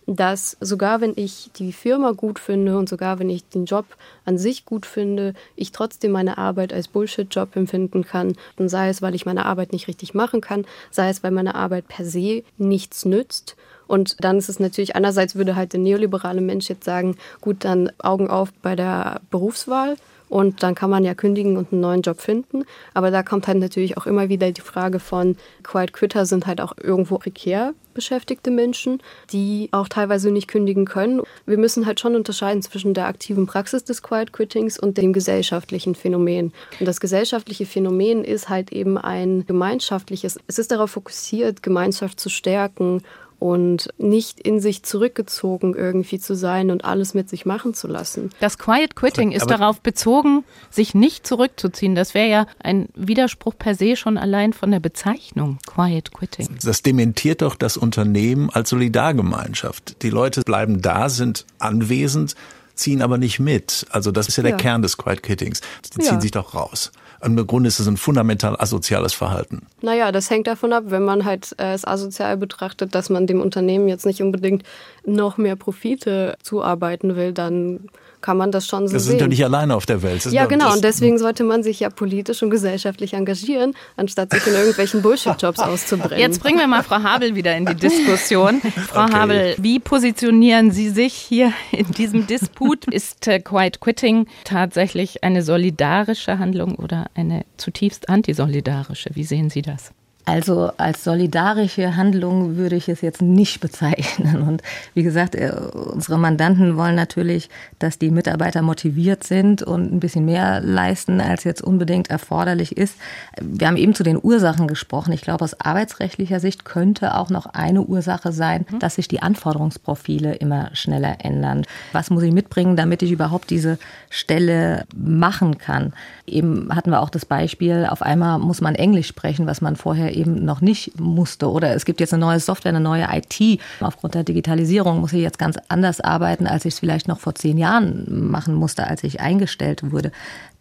[0.06, 3.86] dass sogar wenn ich die Firma gut finde und sogar wenn ich den Job
[4.24, 8.34] an sich gut finde, ich trotzdem meine Arbeit als Bullshit-Job empfinden kann.
[8.56, 11.54] Und sei es, weil ich meine Arbeit nicht richtig machen kann, sei es, weil meine
[11.54, 13.56] Arbeit per se nichts nützt
[13.92, 17.92] und dann ist es natürlich, einerseits würde halt der neoliberale Mensch jetzt sagen, gut, dann
[17.98, 19.96] Augen auf bei der Berufswahl
[20.30, 22.64] und dann kann man ja kündigen und einen neuen Job finden.
[22.94, 26.62] Aber da kommt halt natürlich auch immer wieder die Frage von, Quiet Quitter sind halt
[26.62, 31.20] auch irgendwo prekär beschäftigte Menschen, die auch teilweise nicht kündigen können.
[31.44, 35.94] Wir müssen halt schon unterscheiden zwischen der aktiven Praxis des Quiet Quittings und dem gesellschaftlichen
[35.94, 36.54] Phänomen.
[36.80, 42.30] Und das gesellschaftliche Phänomen ist halt eben ein gemeinschaftliches, es ist darauf fokussiert, Gemeinschaft zu
[42.30, 43.02] stärken
[43.42, 48.30] und nicht in sich zurückgezogen irgendwie zu sein und alles mit sich machen zu lassen.
[48.38, 51.96] Das Quiet Quitting ist Aber darauf bezogen, sich nicht zurückzuziehen.
[51.96, 56.50] Das wäre ja ein Widerspruch per se schon allein von der Bezeichnung Quiet Quitting.
[56.62, 60.02] Das dementiert doch das Unternehmen als Solidargemeinschaft.
[60.02, 62.36] Die Leute bleiben da, sind anwesend,
[62.76, 63.86] ziehen aber nicht mit.
[63.90, 64.56] Also das ist ja der ja.
[64.56, 65.62] Kern des Quiet Quittings.
[65.84, 66.20] Die ziehen ja.
[66.20, 66.92] sich doch raus.
[67.24, 69.66] Im Grunde ist es ein fundamental asoziales Verhalten.
[69.80, 73.40] Naja, das hängt davon ab, wenn man halt äh, es asozial betrachtet, dass man dem
[73.40, 74.64] Unternehmen jetzt nicht unbedingt
[75.06, 77.88] noch mehr Profite zuarbeiten will, dann
[78.22, 79.12] kann man das schon so das sehen.
[79.12, 80.24] sind ja nicht alleine auf der Welt.
[80.26, 80.72] ja, genau.
[80.72, 85.60] Und deswegen sollte man sich ja politisch und gesellschaftlich engagieren, anstatt sich in irgendwelchen Bullshit-Jobs
[85.60, 86.18] auszubrennen.
[86.18, 88.60] Jetzt bringen wir mal Frau Habel wieder in die Diskussion.
[88.88, 89.12] Frau okay.
[89.12, 92.86] Habel, wie positionieren Sie sich hier in diesem Disput?
[92.86, 99.10] Ist äh, Quiet Quitting tatsächlich eine solidarische Handlung oder eine zutiefst antisolidarische?
[99.14, 99.92] Wie sehen Sie das?
[100.24, 104.42] Also als solidarische Handlung würde ich es jetzt nicht bezeichnen.
[104.42, 104.62] Und
[104.94, 110.24] wie gesagt, äh, unsere Mandanten wollen natürlich, dass die Mitarbeiter motiviert sind und ein bisschen
[110.24, 112.96] mehr leisten, als jetzt unbedingt erforderlich ist.
[113.40, 115.12] Wir haben eben zu den Ursachen gesprochen.
[115.12, 118.78] Ich glaube, aus arbeitsrechtlicher Sicht könnte auch noch eine Ursache sein, mhm.
[118.78, 121.64] dass sich die Anforderungsprofile immer schneller ändern.
[121.90, 123.76] Was muss ich mitbringen, damit ich überhaupt diese
[124.08, 125.94] Stelle machen kann?
[126.26, 130.11] Eben hatten wir auch das Beispiel, auf einmal muss man Englisch sprechen, was man vorher
[130.12, 131.50] eben noch nicht musste.
[131.50, 133.60] Oder es gibt jetzt eine neue Software, eine neue IT.
[133.80, 137.34] Aufgrund der Digitalisierung muss ich jetzt ganz anders arbeiten, als ich es vielleicht noch vor
[137.34, 140.12] zehn Jahren machen musste, als ich eingestellt wurde.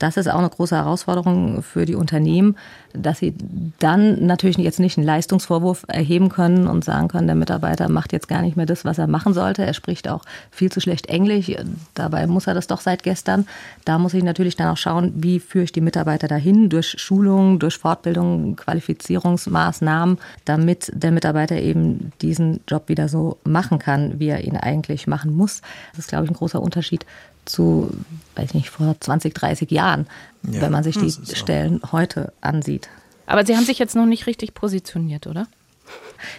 [0.01, 2.55] Das ist auch eine große Herausforderung für die Unternehmen,
[2.91, 3.35] dass sie
[3.77, 8.27] dann natürlich jetzt nicht einen Leistungsvorwurf erheben können und sagen können, der Mitarbeiter macht jetzt
[8.27, 9.63] gar nicht mehr das, was er machen sollte.
[9.63, 11.51] Er spricht auch viel zu schlecht Englisch.
[11.93, 13.45] Dabei muss er das doch seit gestern.
[13.85, 17.59] Da muss ich natürlich dann auch schauen, wie führe ich die Mitarbeiter dahin durch Schulungen,
[17.59, 24.43] durch Fortbildung, Qualifizierungsmaßnahmen, damit der Mitarbeiter eben diesen Job wieder so machen kann, wie er
[24.43, 25.61] ihn eigentlich machen muss.
[25.91, 27.05] Das ist, glaube ich, ein großer Unterschied
[27.45, 27.91] zu,
[28.35, 30.07] weiß nicht, vor 20, 30 Jahren,
[30.43, 32.89] ja, wenn man sich die Stellen heute ansieht.
[33.25, 35.47] Aber Sie haben sich jetzt noch nicht richtig positioniert, oder?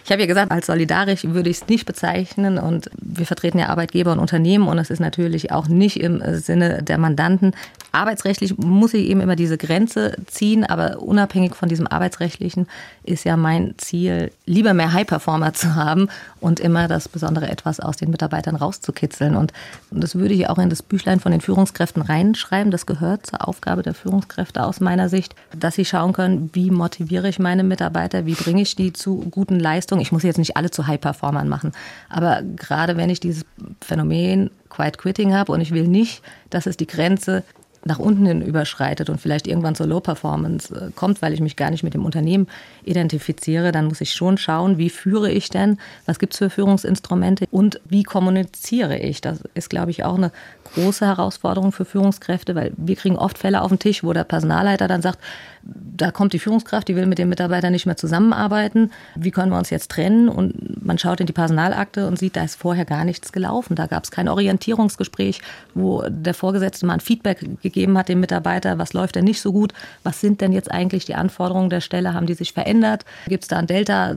[0.05, 3.69] Ich habe ja gesagt, als solidarisch würde ich es nicht bezeichnen und wir vertreten ja
[3.69, 7.53] Arbeitgeber und Unternehmen und es ist natürlich auch nicht im Sinne der Mandanten.
[7.93, 12.67] Arbeitsrechtlich muss ich eben immer diese Grenze ziehen, aber unabhängig von diesem arbeitsrechtlichen
[13.03, 17.95] ist ja mein Ziel, lieber mehr High-Performer zu haben und immer das besondere etwas aus
[17.95, 19.35] den Mitarbeitern rauszukitzeln.
[19.35, 19.53] Und
[19.91, 22.71] das würde ich auch in das Büchlein von den Führungskräften reinschreiben.
[22.71, 27.29] Das gehört zur Aufgabe der Führungskräfte aus meiner Sicht, dass sie schauen können, wie motiviere
[27.29, 30.01] ich meine Mitarbeiter, wie bringe ich die zu guten Leistungen.
[30.01, 31.73] Ich muss jetzt nicht alle zu High-Performern machen,
[32.09, 33.45] aber gerade wenn ich dieses
[33.81, 37.43] Phänomen Quiet Quitting habe und ich will nicht, dass es die Grenze
[37.85, 41.55] nach unten hin überschreitet und vielleicht irgendwann zur Low Performance äh, kommt, weil ich mich
[41.55, 42.47] gar nicht mit dem Unternehmen
[42.83, 47.45] identifiziere, dann muss ich schon schauen, wie führe ich denn, was gibt es für Führungsinstrumente
[47.51, 49.21] und wie kommuniziere ich.
[49.21, 50.31] Das ist, glaube ich, auch eine
[50.73, 54.87] große Herausforderung für Führungskräfte, weil wir kriegen oft Fälle auf den Tisch, wo der Personalleiter
[54.87, 55.19] dann sagt,
[55.63, 58.91] da kommt die Führungskraft, die will mit dem Mitarbeiter nicht mehr zusammenarbeiten.
[59.15, 60.27] Wie können wir uns jetzt trennen?
[60.27, 63.75] Und man schaut in die Personalakte und sieht, da ist vorher gar nichts gelaufen.
[63.75, 65.41] Da gab es kein Orientierungsgespräch,
[65.73, 69.53] wo der Vorgesetzte mal ein Feedback gegeben hat dem Mitarbeiter, was läuft denn nicht so
[69.53, 73.43] gut, was sind denn jetzt eigentlich die Anforderungen der Stelle, haben die sich verändert, gibt
[73.43, 74.15] es da ein Delta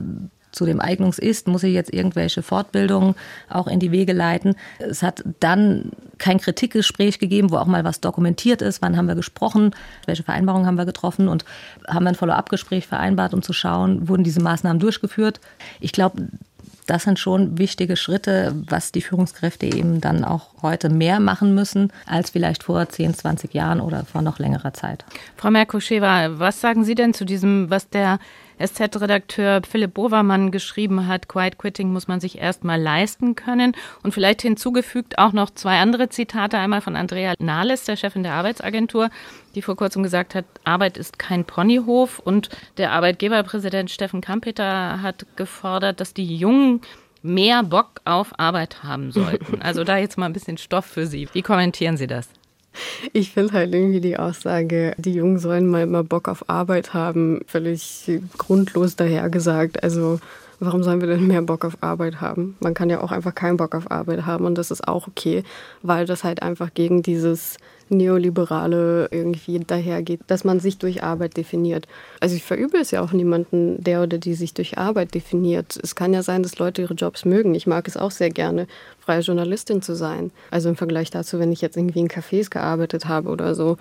[0.57, 3.15] zu dem Eignungs-Ist, muss ich jetzt irgendwelche Fortbildungen
[3.49, 4.55] auch in die Wege leiten.
[4.79, 8.81] Es hat dann kein Kritikgespräch gegeben, wo auch mal was dokumentiert ist.
[8.81, 9.75] Wann haben wir gesprochen?
[10.05, 11.27] Welche Vereinbarungen haben wir getroffen?
[11.27, 11.45] Und
[11.87, 15.39] haben wir ein Follow-up-Gespräch vereinbart, um zu schauen, wurden diese Maßnahmen durchgeführt?
[15.79, 16.27] Ich glaube,
[16.87, 21.91] das sind schon wichtige Schritte, was die Führungskräfte eben dann auch heute mehr machen müssen
[22.05, 25.05] als vielleicht vor 10, 20 Jahren oder vor noch längerer Zeit.
[25.35, 28.19] Frau Merkuschewa, was sagen Sie denn zu diesem, was der
[28.59, 33.75] SZ-Redakteur Philipp Bovermann geschrieben hat, Quiet Quitting muss man sich erstmal leisten können.
[34.03, 38.33] Und vielleicht hinzugefügt auch noch zwei andere Zitate, einmal von Andrea Nahles, der Chefin der
[38.33, 39.09] Arbeitsagentur,
[39.55, 42.19] die vor kurzem gesagt hat, Arbeit ist kein Ponyhof.
[42.19, 46.81] Und der Arbeitgeberpräsident Steffen Kampeter hat gefordert, dass die Jungen
[47.21, 49.59] mehr Bock auf Arbeit haben sollten.
[49.67, 51.27] Also da jetzt mal ein bisschen Stoff für Sie.
[51.33, 52.29] Wie kommentieren Sie das?
[53.13, 57.41] Ich finde halt irgendwie die Aussage, die Jungen sollen mal immer Bock auf Arbeit haben,
[57.47, 59.83] völlig grundlos dahergesagt.
[59.83, 60.19] Also
[60.59, 62.55] warum sollen wir denn mehr Bock auf Arbeit haben?
[62.59, 65.43] Man kann ja auch einfach keinen Bock auf Arbeit haben und das ist auch okay,
[65.83, 67.57] weil das halt einfach gegen dieses
[67.89, 71.87] Neoliberale irgendwie dahergeht, dass man sich durch Arbeit definiert.
[72.19, 75.79] Also ich verübe es ja auch niemanden, der oder die sich durch Arbeit definiert.
[75.81, 77.55] Es kann ja sein, dass Leute ihre Jobs mögen.
[77.55, 78.67] Ich mag es auch sehr gerne,
[78.99, 80.31] freie Journalistin zu sein.
[80.51, 83.77] Also im Vergleich dazu, wenn ich jetzt irgendwie in Cafés gearbeitet habe oder so.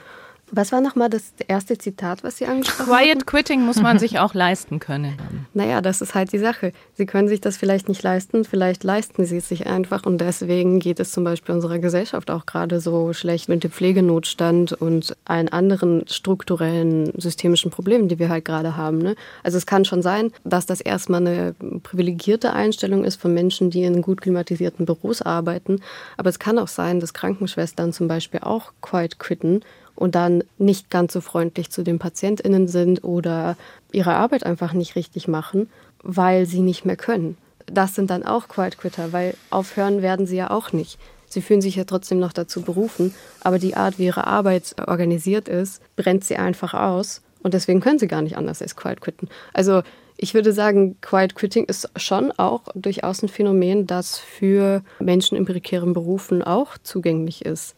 [0.53, 3.05] Was war nochmal das erste Zitat, was Sie angesprochen haben?
[3.05, 5.17] Quiet Quitting muss man sich auch leisten können.
[5.55, 6.73] Naja, das ist halt die Sache.
[6.95, 10.79] Sie können sich das vielleicht nicht leisten, vielleicht leisten Sie es sich einfach und deswegen
[10.79, 15.49] geht es zum Beispiel unserer Gesellschaft auch gerade so schlecht mit dem Pflegenotstand und allen
[15.49, 18.99] anderen strukturellen systemischen Problemen, die wir halt gerade haben.
[18.99, 19.17] Ne?
[19.43, 23.83] Also es kann schon sein, dass das erstmal eine privilegierte Einstellung ist von Menschen, die
[23.83, 25.81] in gut klimatisierten Büros arbeiten,
[26.17, 29.63] aber es kann auch sein, dass Krankenschwestern zum Beispiel auch quiet quitten
[29.97, 33.57] und dann nicht ganz so freundlich zu den Patientinnen sind oder
[33.93, 35.69] ihre Arbeit einfach nicht richtig machen,
[36.03, 37.37] weil sie nicht mehr können.
[37.67, 40.99] Das sind dann auch Quiet Quitter, weil aufhören werden sie ja auch nicht.
[41.29, 45.49] Sie fühlen sich ja trotzdem noch dazu berufen, aber die Art, wie ihre Arbeit organisiert
[45.49, 49.29] ist, brennt sie einfach aus und deswegen können sie gar nicht anders als Quiet Quitten.
[49.53, 49.83] Also
[50.17, 55.45] ich würde sagen, Quiet Quitting ist schon auch durchaus ein Phänomen, das für Menschen in
[55.45, 57.76] prekären Berufen auch zugänglich ist.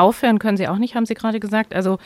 [0.00, 1.74] Aufhören können sie auch nicht, haben Sie gerade gesagt.
[1.74, 1.98] Also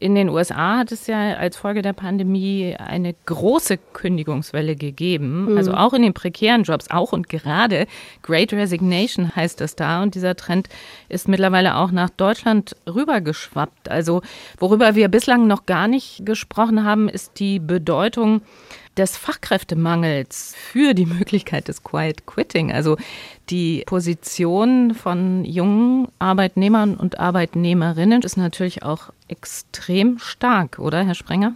[0.00, 5.50] in den USA hat es ja als Folge der Pandemie eine große Kündigungswelle gegeben.
[5.50, 5.56] Mhm.
[5.56, 7.86] Also auch in den prekären Jobs, auch und gerade
[8.22, 10.02] Great Resignation heißt es da.
[10.02, 10.68] Und dieser Trend
[11.08, 13.90] ist mittlerweile auch nach Deutschland rübergeschwappt.
[13.90, 14.22] Also
[14.58, 18.42] worüber wir bislang noch gar nicht gesprochen haben, ist die Bedeutung
[18.98, 22.72] des Fachkräftemangels für die Möglichkeit des Quiet Quitting.
[22.72, 22.96] Also
[23.48, 31.54] die Position von jungen Arbeitnehmern und Arbeitnehmerinnen ist natürlich auch extrem stark, oder Herr Sprenger?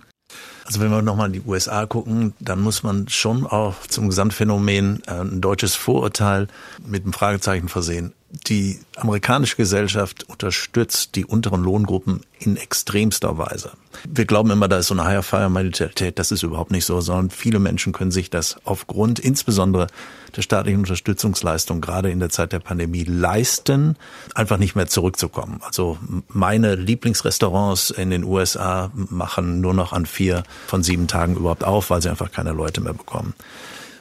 [0.64, 5.02] Also wenn wir nochmal in die USA gucken, dann muss man schon auch zum Gesamtphänomen
[5.06, 6.48] äh, ein deutsches Vorurteil
[6.86, 8.14] mit einem Fragezeichen versehen.
[8.32, 13.72] Die amerikanische Gesellschaft unterstützt die unteren Lohngruppen in extremster Weise.
[14.08, 16.18] Wir glauben immer, da ist so eine Higher Fire Mentalität.
[16.18, 19.86] Das ist überhaupt nicht so, sondern viele Menschen können sich das aufgrund insbesondere
[20.34, 23.96] der staatlichen Unterstützungsleistung gerade in der Zeit der Pandemie leisten,
[24.34, 25.60] einfach nicht mehr zurückzukommen.
[25.62, 31.64] Also meine Lieblingsrestaurants in den USA machen nur noch an vier von sieben Tagen überhaupt
[31.64, 33.34] auf, weil sie einfach keine Leute mehr bekommen.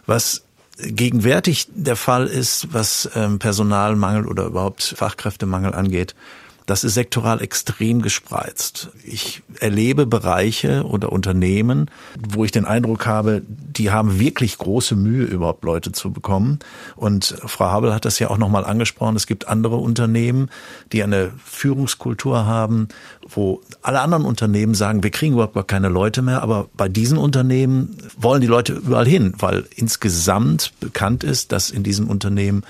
[0.05, 0.43] Was
[0.83, 6.15] gegenwärtig der Fall ist, was ähm, Personalmangel oder überhaupt Fachkräftemangel angeht,
[6.65, 8.89] das ist sektoral extrem gespreizt.
[9.03, 15.25] Ich erlebe Bereiche oder Unternehmen, wo ich den Eindruck habe, die haben wirklich große Mühe,
[15.25, 16.59] überhaupt Leute zu bekommen.
[16.95, 19.15] Und Frau Habel hat das ja auch nochmal angesprochen.
[19.15, 20.49] Es gibt andere Unternehmen,
[20.91, 22.87] die eine Führungskultur haben,
[23.27, 26.41] wo alle anderen Unternehmen sagen, wir kriegen überhaupt gar keine Leute mehr.
[26.41, 31.83] Aber bei diesen Unternehmen wollen die Leute überall hin, weil insgesamt bekannt ist, dass in
[31.83, 32.63] diesem Unternehmen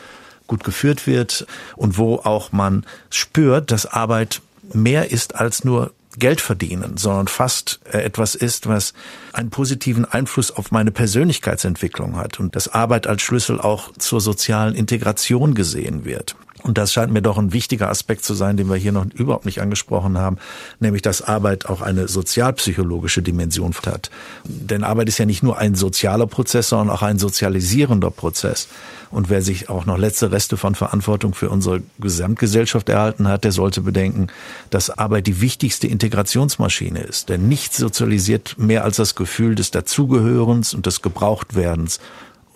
[0.51, 4.41] gut geführt wird und wo auch man spürt, dass Arbeit
[4.73, 8.93] mehr ist als nur Geld verdienen, sondern fast äh, etwas ist, was
[9.31, 14.75] einen positiven Einfluss auf meine Persönlichkeitsentwicklung hat und dass Arbeit als Schlüssel auch zur sozialen
[14.75, 16.35] Integration gesehen wird.
[16.63, 19.45] Und das scheint mir doch ein wichtiger Aspekt zu sein, den wir hier noch überhaupt
[19.45, 20.37] nicht angesprochen haben,
[20.79, 24.11] nämlich dass Arbeit auch eine sozialpsychologische Dimension hat.
[24.43, 28.67] Denn Arbeit ist ja nicht nur ein sozialer Prozess, sondern auch ein sozialisierender Prozess.
[29.11, 33.51] Und wer sich auch noch letzte Reste von Verantwortung für unsere Gesamtgesellschaft erhalten hat, der
[33.51, 34.27] sollte bedenken,
[34.69, 37.29] dass Arbeit die wichtigste Integrationsmaschine ist.
[37.29, 41.99] Denn nichts sozialisiert mehr als das Gefühl des Dazugehörens und des Gebrauchtwerdens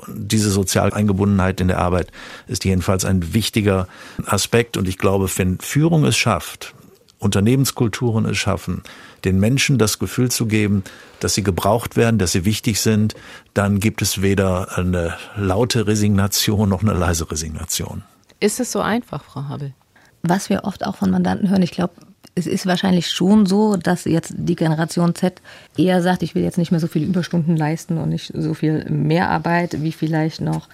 [0.07, 2.11] diese soziale Eingebundenheit in der Arbeit
[2.47, 3.87] ist jedenfalls ein wichtiger
[4.25, 4.77] Aspekt.
[4.77, 6.73] Und ich glaube, wenn Führung es schafft,
[7.19, 8.83] Unternehmenskulturen es schaffen,
[9.23, 10.83] den Menschen das Gefühl zu geben,
[11.19, 13.15] dass sie gebraucht werden, dass sie wichtig sind,
[13.53, 18.03] dann gibt es weder eine laute Resignation noch eine leise Resignation.
[18.39, 19.73] Ist es so einfach, Frau Habel?
[20.21, 21.93] Was wir oft auch von Mandanten hören, ich glaube,
[22.35, 25.41] es ist wahrscheinlich schon so, dass jetzt die Generation Z
[25.77, 28.85] eher sagt, ich will jetzt nicht mehr so viele Überstunden leisten und nicht so viel
[28.89, 30.67] Mehrarbeit wie vielleicht noch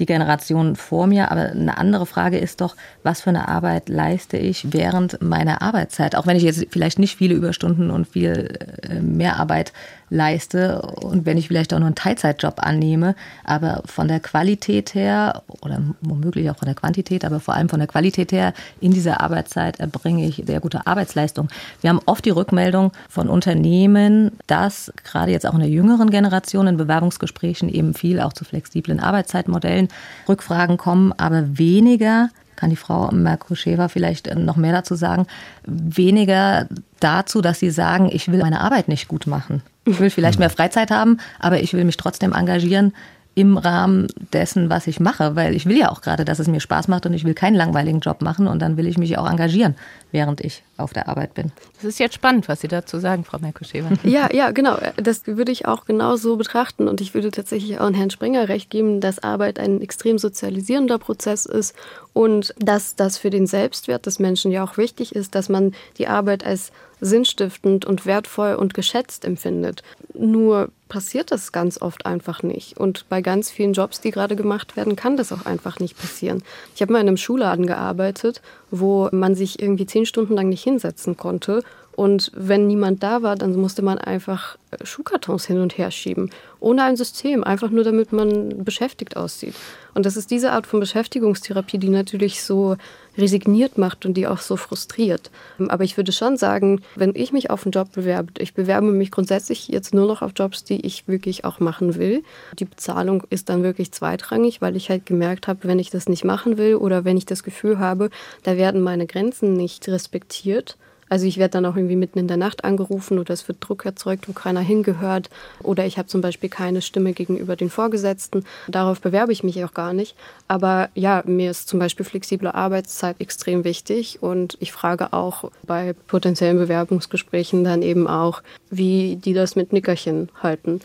[0.00, 1.30] die Generation vor mir.
[1.30, 6.16] Aber eine andere Frage ist doch, was für eine Arbeit leiste ich während meiner Arbeitszeit?
[6.16, 9.72] Auch wenn ich jetzt vielleicht nicht viele Überstunden und viel äh, Mehrarbeit
[10.14, 15.42] leiste und wenn ich vielleicht auch nur einen Teilzeitjob annehme, aber von der Qualität her
[15.60, 19.20] oder womöglich auch von der Quantität, aber vor allem von der Qualität her in dieser
[19.20, 21.48] Arbeitszeit erbringe ich sehr gute Arbeitsleistung.
[21.80, 26.66] Wir haben oft die Rückmeldung von Unternehmen, dass gerade jetzt auch in der jüngeren Generation
[26.66, 29.88] in Bewerbungsgesprächen eben viel auch zu flexiblen Arbeitszeitmodellen
[30.28, 35.26] Rückfragen kommen, aber weniger kann die Frau Merkuscheva vielleicht noch mehr dazu sagen,
[35.66, 36.68] weniger
[37.00, 39.62] dazu, dass sie sagen, ich will meine Arbeit nicht gut machen.
[39.84, 42.92] Ich will vielleicht mehr Freizeit haben, aber ich will mich trotzdem engagieren
[43.36, 46.60] im Rahmen dessen, was ich mache, weil ich will ja auch gerade, dass es mir
[46.60, 49.28] Spaß macht und ich will keinen langweiligen Job machen und dann will ich mich auch
[49.28, 49.74] engagieren,
[50.12, 51.50] während ich auf der Arbeit bin.
[51.76, 53.88] Das ist jetzt spannend, was Sie dazu sagen, Frau Merkuschewa.
[54.04, 54.78] Ja, ja, genau.
[54.96, 59.00] Das würde ich auch genauso betrachten und ich würde tatsächlich auch Herrn Springer recht geben,
[59.00, 61.74] dass Arbeit ein extrem sozialisierender Prozess ist
[62.12, 66.06] und dass das für den Selbstwert des Menschen ja auch wichtig ist, dass man die
[66.06, 66.70] Arbeit als
[67.04, 69.82] sinnstiftend und wertvoll und geschätzt empfindet.
[70.14, 72.78] Nur passiert das ganz oft einfach nicht.
[72.78, 76.42] Und bei ganz vielen Jobs, die gerade gemacht werden, kann das auch einfach nicht passieren.
[76.74, 78.40] Ich habe mal in einem Schuhladen gearbeitet,
[78.70, 81.62] wo man sich irgendwie zehn Stunden lang nicht hinsetzen konnte
[81.96, 86.30] und wenn niemand da war, dann musste man einfach äh, Schuhkartons hin und her schieben.
[86.58, 89.54] Ohne ein System, einfach nur damit man beschäftigt aussieht.
[89.94, 92.76] Und das ist diese Art von Beschäftigungstherapie, die natürlich so
[93.16, 95.30] resigniert macht und die auch so frustriert.
[95.68, 99.10] Aber ich würde schon sagen, wenn ich mich auf einen Job bewerbe, ich bewerbe mich
[99.10, 102.22] grundsätzlich jetzt nur noch auf Jobs, die ich wirklich auch machen will.
[102.58, 106.24] Die Bezahlung ist dann wirklich zweitrangig, weil ich halt gemerkt habe, wenn ich das nicht
[106.24, 108.10] machen will oder wenn ich das Gefühl habe,
[108.42, 110.76] da werden meine Grenzen nicht respektiert,
[111.14, 113.84] also ich werde dann auch irgendwie mitten in der Nacht angerufen oder es wird Druck
[113.84, 115.30] erzeugt, wo keiner hingehört.
[115.62, 118.44] Oder ich habe zum Beispiel keine Stimme gegenüber den Vorgesetzten.
[118.66, 120.16] Darauf bewerbe ich mich auch gar nicht.
[120.48, 124.24] Aber ja, mir ist zum Beispiel flexible Arbeitszeit extrem wichtig.
[124.24, 130.30] Und ich frage auch bei potenziellen Bewerbungsgesprächen dann eben auch, wie die das mit Nickerchen
[130.42, 130.80] halten.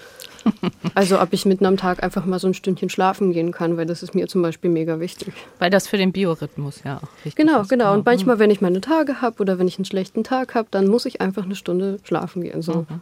[0.96, 3.86] Also ob ich mitten am Tag einfach mal so ein Stündchen schlafen gehen kann, weil
[3.86, 5.34] das ist mir zum Beispiel mega wichtig.
[5.60, 7.70] Weil das für den Biorhythmus ja auch wichtig genau, ist.
[7.70, 7.94] Genau, genau.
[7.98, 10.88] Und manchmal, wenn ich meine Tage habe oder wenn ich einen schlechten Tag habe, dann
[10.88, 12.62] muss ich einfach eine Stunde schlafen gehen.
[12.62, 12.86] So.
[12.90, 13.02] Mhm.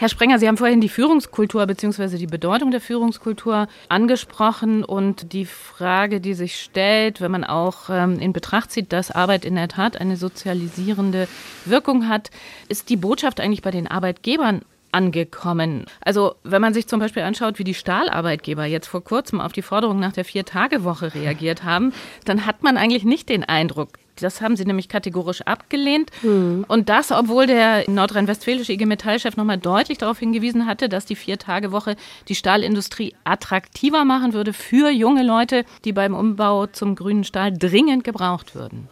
[0.00, 2.18] Herr Sprenger, Sie haben vorhin die Führungskultur bzw.
[2.18, 8.20] die Bedeutung der Führungskultur angesprochen und die Frage, die sich stellt, wenn man auch ähm,
[8.20, 11.26] in Betracht zieht, dass Arbeit in der Tat eine sozialisierende
[11.64, 12.30] Wirkung hat,
[12.68, 15.86] ist die Botschaft eigentlich bei den Arbeitgebern angekommen.
[16.00, 19.62] Also wenn man sich zum Beispiel anschaut, wie die Stahlarbeitgeber jetzt vor kurzem auf die
[19.62, 21.92] Forderung nach der Vier-Tage-Woche reagiert haben,
[22.24, 23.90] dann hat man eigentlich nicht den Eindruck,
[24.20, 26.10] das haben sie nämlich kategorisch abgelehnt.
[26.22, 26.64] Hm.
[26.68, 31.96] Und das, obwohl der nordrhein-westfälische IG Metall-Chef nochmal deutlich darauf hingewiesen hatte, dass die Vier-Tage-Woche
[32.28, 38.04] die Stahlindustrie attraktiver machen würde für junge Leute, die beim Umbau zum grünen Stahl dringend
[38.04, 38.88] gebraucht würden.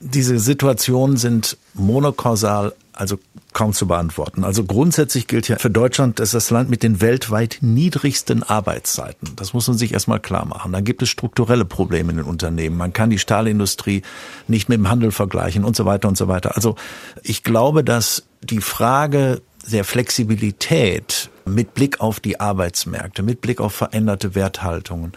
[0.00, 3.18] Diese Situationen sind monokausal, also
[3.52, 4.44] kaum zu beantworten.
[4.44, 9.34] Also grundsätzlich gilt ja für Deutschland, dass das Land mit den weltweit niedrigsten Arbeitszeiten.
[9.36, 10.72] Das muss man sich erstmal klar machen.
[10.72, 12.76] Dann gibt es strukturelle Probleme in den Unternehmen.
[12.76, 14.02] Man kann die Stahlindustrie
[14.48, 16.56] nicht mit dem Handel vergleichen und so weiter und so weiter.
[16.56, 16.74] Also
[17.22, 23.74] ich glaube, dass die Frage der Flexibilität mit Blick auf die Arbeitsmärkte, mit Blick auf
[23.74, 25.12] veränderte Werthaltungen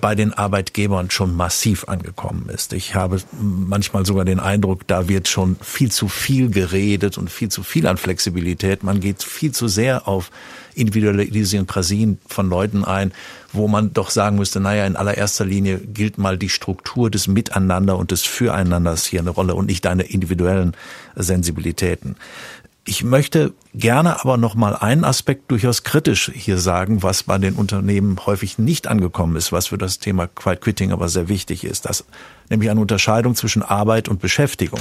[0.00, 2.72] bei den Arbeitgebern schon massiv angekommen ist.
[2.72, 7.48] Ich habe manchmal sogar den Eindruck, da wird schon viel zu viel geredet und viel
[7.48, 8.82] zu viel an Flexibilität.
[8.82, 10.30] Man geht viel zu sehr auf
[10.74, 13.12] individuelle Idiosynkrasien von Leuten ein,
[13.52, 17.96] wo man doch sagen müsste, naja, in allererster Linie gilt mal die Struktur des Miteinander
[17.96, 20.76] und des Füreinanders hier eine Rolle und nicht deine individuellen
[21.14, 22.16] Sensibilitäten.
[22.86, 27.54] Ich möchte gerne aber noch mal einen Aspekt durchaus kritisch hier sagen, was bei den
[27.54, 31.86] Unternehmen häufig nicht angekommen ist, was für das Thema Quiet Quitting aber sehr wichtig ist.
[31.86, 32.04] Das
[32.50, 34.80] nämlich eine Unterscheidung zwischen Arbeit und Beschäftigung.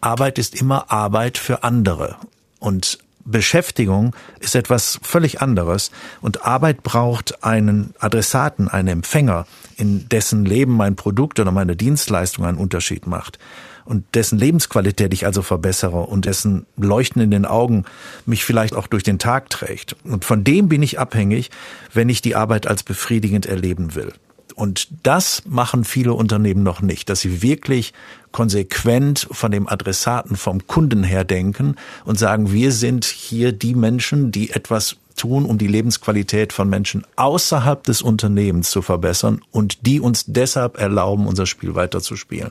[0.00, 2.16] Arbeit ist immer Arbeit für andere
[2.58, 10.44] und Beschäftigung ist etwas völlig anderes und Arbeit braucht einen Adressaten, einen Empfänger, in dessen
[10.44, 13.38] Leben mein Produkt oder meine Dienstleistung einen Unterschied macht
[13.86, 17.84] und dessen Lebensqualität ich also verbessere und dessen Leuchten in den Augen
[18.26, 19.96] mich vielleicht auch durch den Tag trägt.
[20.04, 21.50] Und von dem bin ich abhängig,
[21.94, 24.12] wenn ich die Arbeit als befriedigend erleben will.
[24.56, 27.92] Und das machen viele Unternehmen noch nicht, dass sie wirklich
[28.32, 34.32] konsequent von dem Adressaten, vom Kunden her denken und sagen, wir sind hier die Menschen,
[34.32, 40.00] die etwas tun, um die Lebensqualität von Menschen außerhalb des Unternehmens zu verbessern und die
[40.00, 42.50] uns deshalb erlauben, unser Spiel weiterzuspielen.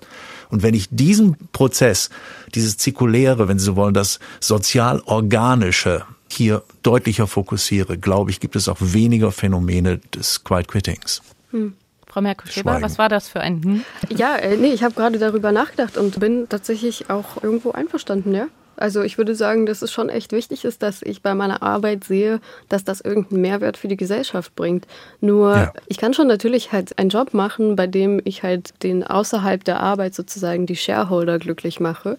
[0.49, 2.09] Und wenn ich diesen Prozess,
[2.53, 8.68] dieses Zirkuläre, wenn Sie so wollen, das sozial-organische hier deutlicher fokussiere, glaube ich, gibt es
[8.68, 11.22] auch weniger Phänomene des Quiet Quittings.
[11.51, 11.74] Hm.
[12.07, 13.86] Frau Merkel-Schäber, was war das für ein hm?
[14.09, 18.47] Ja, äh, nee, ich habe gerade darüber nachgedacht und bin tatsächlich auch irgendwo einverstanden, ja.
[18.78, 22.04] Also ich würde sagen, dass es schon echt wichtig ist, dass ich bei meiner Arbeit
[22.04, 24.88] sehe, dass das irgendeinen Mehrwert für die Gesellschaft bringt.
[25.22, 25.74] Nur ja.
[25.88, 29.80] ich kann schon natürlich halt einen Job machen, bei dem ich halt den außerhalb der
[29.80, 32.18] Arbeit sozusagen die Shareholder glücklich mache.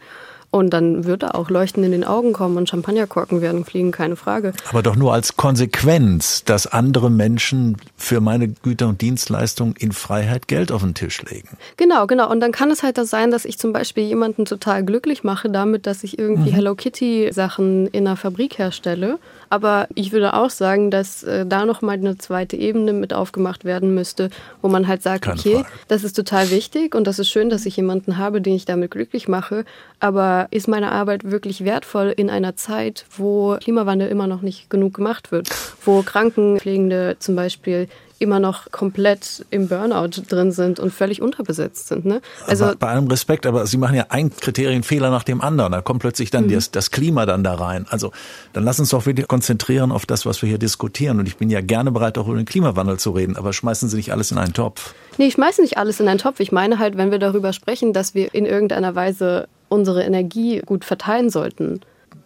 [0.57, 4.17] Und dann wird er auch leuchten in den Augen kommen und Champagnerkorken werden fliegen, keine
[4.17, 4.55] Frage.
[4.71, 10.49] Aber doch nur als Konsequenz, dass andere Menschen für meine Güter und Dienstleistungen in Freiheit
[10.49, 11.59] Geld auf den Tisch legen.
[11.77, 12.31] Genau, genau.
[12.31, 15.51] Und dann kann es halt das sein, dass ich zum Beispiel jemanden total glücklich mache
[15.51, 16.55] damit, dass ich irgendwie mhm.
[16.55, 19.19] Hello Kitty Sachen in einer Fabrik herstelle.
[19.49, 23.94] Aber ich würde auch sagen, dass äh, da nochmal eine zweite Ebene mit aufgemacht werden
[23.94, 24.30] müsste,
[24.62, 25.68] wo man halt sagt, Keine okay, Frage.
[25.88, 28.90] das ist total wichtig und das ist schön, dass ich jemanden habe, den ich damit
[28.90, 29.64] glücklich mache.
[30.01, 34.94] Aber ist meine Arbeit wirklich wertvoll in einer Zeit, wo Klimawandel immer noch nicht genug
[34.94, 35.49] gemacht wird,
[35.84, 37.88] wo Krankenpflegende zum Beispiel
[38.19, 42.05] immer noch komplett im Burnout drin sind und völlig unterbesetzt sind.
[42.05, 42.21] Ne?
[42.47, 45.73] Also bei allem Respekt, aber Sie machen ja einen Kriterienfehler nach dem anderen.
[45.73, 46.53] Da kommt plötzlich dann mhm.
[46.53, 47.87] das, das, Klima dann da rein.
[47.91, 48.12] Also
[48.53, 51.19] dann lass uns doch wirklich konzentrieren auf das, was wir hier diskutieren.
[51.19, 53.97] Und ich bin ja gerne bereit, auch über den Klimawandel zu reden, aber schmeißen Sie
[53.97, 54.95] nicht alles in einen Topf.
[55.19, 56.41] Nee, ich schmeiße nicht alles in einen Topf.
[56.41, 60.85] Ich meine halt, wenn wir darüber sprechen, dass wir in irgendeiner Weise unsere Energie gut
[60.85, 61.81] verteilen sollten.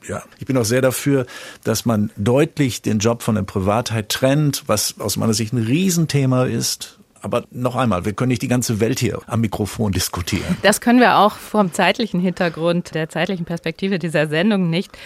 [0.07, 1.27] Ja, ich bin auch sehr dafür,
[1.65, 6.45] dass man deutlich den Job von der Privatheit trennt, was aus meiner Sicht ein Riesenthema
[6.45, 7.01] ist.
[7.23, 10.57] Aber noch einmal, wir können nicht die ganze Welt hier am Mikrofon diskutieren.
[10.63, 14.97] Das können wir auch vom zeitlichen Hintergrund, der zeitlichen Perspektive dieser Sendung nicht.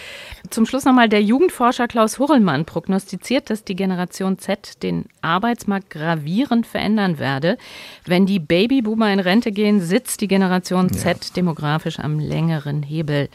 [0.49, 6.65] Zum Schluss nochmal, der Jugendforscher Klaus Hurlmann prognostiziert, dass die Generation Z den Arbeitsmarkt gravierend
[6.65, 7.57] verändern werde.
[8.05, 11.31] Wenn die Babyboomer in Rente gehen, sitzt die Generation Z ja.
[11.35, 13.27] demografisch am längeren Hebel,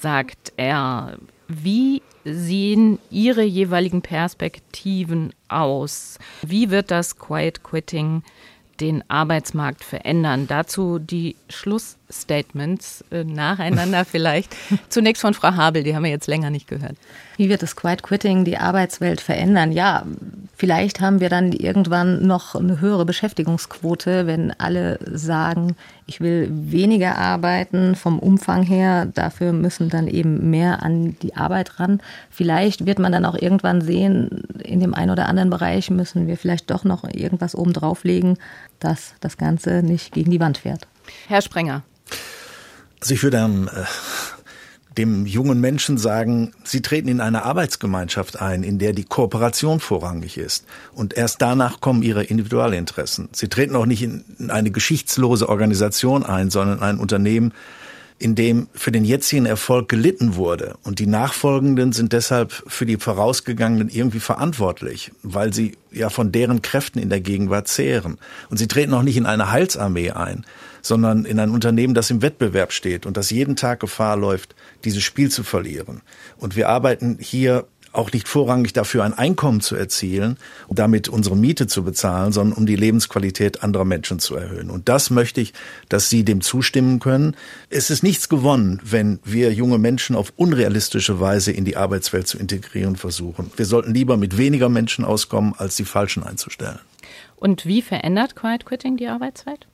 [0.00, 1.18] sagt er.
[1.48, 6.18] Wie sehen Ihre jeweiligen Perspektiven aus?
[6.42, 8.22] Wie wird das Quiet Quitting
[8.78, 10.46] den Arbeitsmarkt verändern?
[10.46, 14.54] Dazu die Schlussstatements äh, nacheinander vielleicht.
[14.88, 16.96] Zunächst von Frau Habel, die haben wir jetzt länger nicht gehört.
[17.36, 19.72] Wie wird das Quiet Quitting die Arbeitswelt verändern?
[19.72, 20.06] Ja,
[20.60, 27.16] vielleicht haben wir dann irgendwann noch eine höhere Beschäftigungsquote, wenn alle sagen, ich will weniger
[27.16, 32.02] arbeiten vom Umfang her, dafür müssen dann eben mehr an die Arbeit ran.
[32.28, 36.36] Vielleicht wird man dann auch irgendwann sehen, in dem einen oder anderen Bereich müssen wir
[36.36, 38.36] vielleicht doch noch irgendwas oben drauflegen,
[38.80, 40.86] dass das Ganze nicht gegen die Wand fährt.
[41.26, 41.84] Herr Sprenger.
[43.00, 43.84] Also ich würde ähm, äh,
[44.98, 50.36] dem jungen Menschen sagen, sie treten in eine Arbeitsgemeinschaft ein, in der die Kooperation vorrangig
[50.36, 50.64] ist.
[50.92, 53.28] Und erst danach kommen ihre Individualinteressen.
[53.32, 57.52] Sie treten auch nicht in eine geschichtslose Organisation ein, sondern in ein Unternehmen,
[58.20, 60.76] in dem für den jetzigen Erfolg gelitten wurde.
[60.82, 66.60] Und die Nachfolgenden sind deshalb für die Vorausgegangenen irgendwie verantwortlich, weil sie ja von deren
[66.60, 68.18] Kräften in der Gegenwart zehren.
[68.50, 70.44] Und sie treten auch nicht in eine Heilsarmee ein,
[70.82, 75.02] sondern in ein Unternehmen, das im Wettbewerb steht und das jeden Tag Gefahr läuft, dieses
[75.02, 76.02] Spiel zu verlieren.
[76.38, 80.36] Und wir arbeiten hier auch nicht vorrangig dafür, ein Einkommen zu erzielen,
[80.68, 84.70] um damit unsere Miete zu bezahlen, sondern um die Lebensqualität anderer Menschen zu erhöhen.
[84.70, 85.52] Und das möchte ich,
[85.88, 87.36] dass Sie dem zustimmen können.
[87.68, 92.38] Es ist nichts gewonnen, wenn wir junge Menschen auf unrealistische Weise in die Arbeitswelt zu
[92.38, 93.50] integrieren versuchen.
[93.56, 96.78] Wir sollten lieber mit weniger Menschen auskommen, als die falschen einzustellen.
[97.36, 99.66] Und wie verändert Quiet Quitting die Arbeitswelt?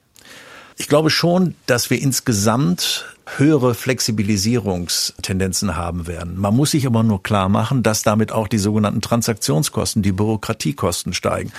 [0.78, 3.06] Ich glaube schon, dass wir insgesamt
[3.38, 6.38] höhere Flexibilisierungstendenzen haben werden.
[6.38, 11.14] Man muss sich aber nur klar machen, dass damit auch die sogenannten Transaktionskosten, die Bürokratiekosten
[11.14, 11.50] steigen.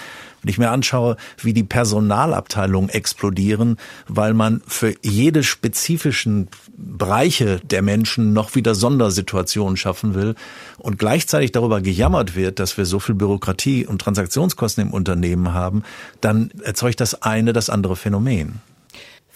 [0.41, 6.47] Wenn ich mir anschaue, wie die Personalabteilungen explodieren, weil man für jede spezifischen
[6.77, 10.35] Bereiche der Menschen noch wieder Sondersituationen schaffen will
[10.77, 15.81] und gleichzeitig darüber gejammert wird, dass wir so viel Bürokratie und Transaktionskosten im Unternehmen haben,
[16.21, 18.61] dann erzeugt das eine das andere Phänomen.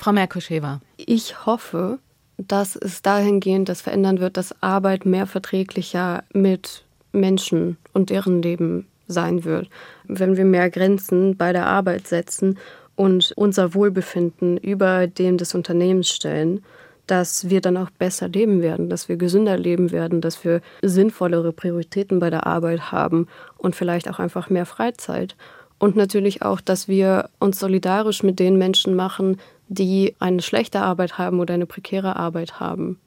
[0.02, 0.82] Frau Merkuschewa.
[0.98, 2.00] Ich hoffe,
[2.40, 8.88] dass es dahingehend das verändern wird, dass Arbeit mehr verträglicher mit Menschen und deren Leben
[9.08, 9.70] sein wird.
[10.06, 12.58] Wenn wir mehr Grenzen bei der Arbeit setzen
[12.96, 16.64] und unser Wohlbefinden über dem des Unternehmens stellen,
[17.06, 21.54] dass wir dann auch besser leben werden, dass wir gesünder leben werden, dass wir sinnvollere
[21.54, 25.36] Prioritäten bei der Arbeit haben und vielleicht auch einfach mehr Freizeit.
[25.78, 29.38] Und natürlich auch, dass wir uns solidarisch mit den Menschen machen,
[29.72, 33.00] die eine schlechte Arbeit haben oder eine prekäre Arbeit haben.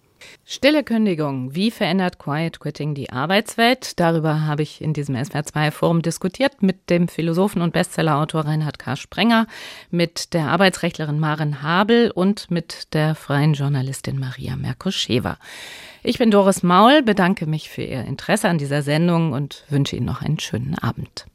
[0.47, 1.55] Stille Kündigung.
[1.55, 4.01] Wie verändert Quiet Quitting die Arbeitswelt?
[4.01, 8.97] Darüber habe ich in diesem SWR2-Forum diskutiert mit dem Philosophen und Bestsellerautor Reinhard K.
[8.97, 9.47] Sprenger,
[9.91, 15.37] mit der Arbeitsrechtlerin Maren Habel und mit der freien Journalistin Maria Merkoschewa.
[16.03, 20.07] Ich bin Doris Maul, bedanke mich für Ihr Interesse an dieser Sendung und wünsche Ihnen
[20.07, 21.23] noch einen schönen Abend.